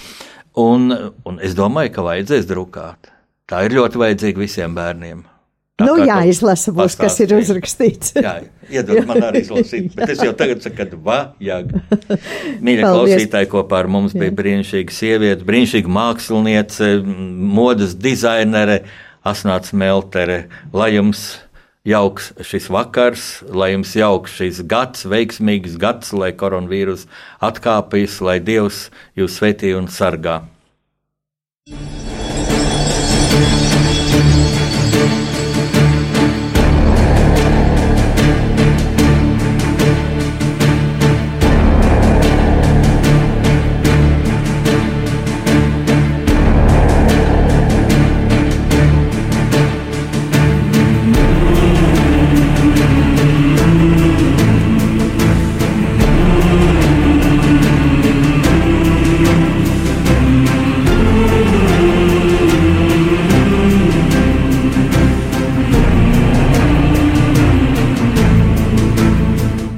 [0.58, 0.92] un,
[1.26, 3.10] un es domāju, ka vajadzēs drukāt.
[3.48, 5.26] Tā ir ļoti vajadzīga visiem bērniem.
[5.78, 8.16] Tā nu, jā, izlasa būs, kas ir uzrakstīts.
[8.18, 8.34] jā,
[8.66, 11.70] iedod man arī izlasīt, bet es jau tagad saku, ka vajag.
[12.66, 14.24] Mīļie klausītāji, kopā ar mums jā.
[14.24, 16.94] bija brīnišķīga sieviete, brīnišķīga māksliniece,
[17.58, 18.82] modas dizainere,
[19.28, 20.48] Asnāts Meltere.
[20.74, 21.36] Lai jums
[21.86, 27.06] jauks šis vakars, lai jums jauks šis gads, veiksmīgs gads, lai koronavīrus
[27.44, 30.40] atkāpjas, lai Dievs jūs svetī un sargā.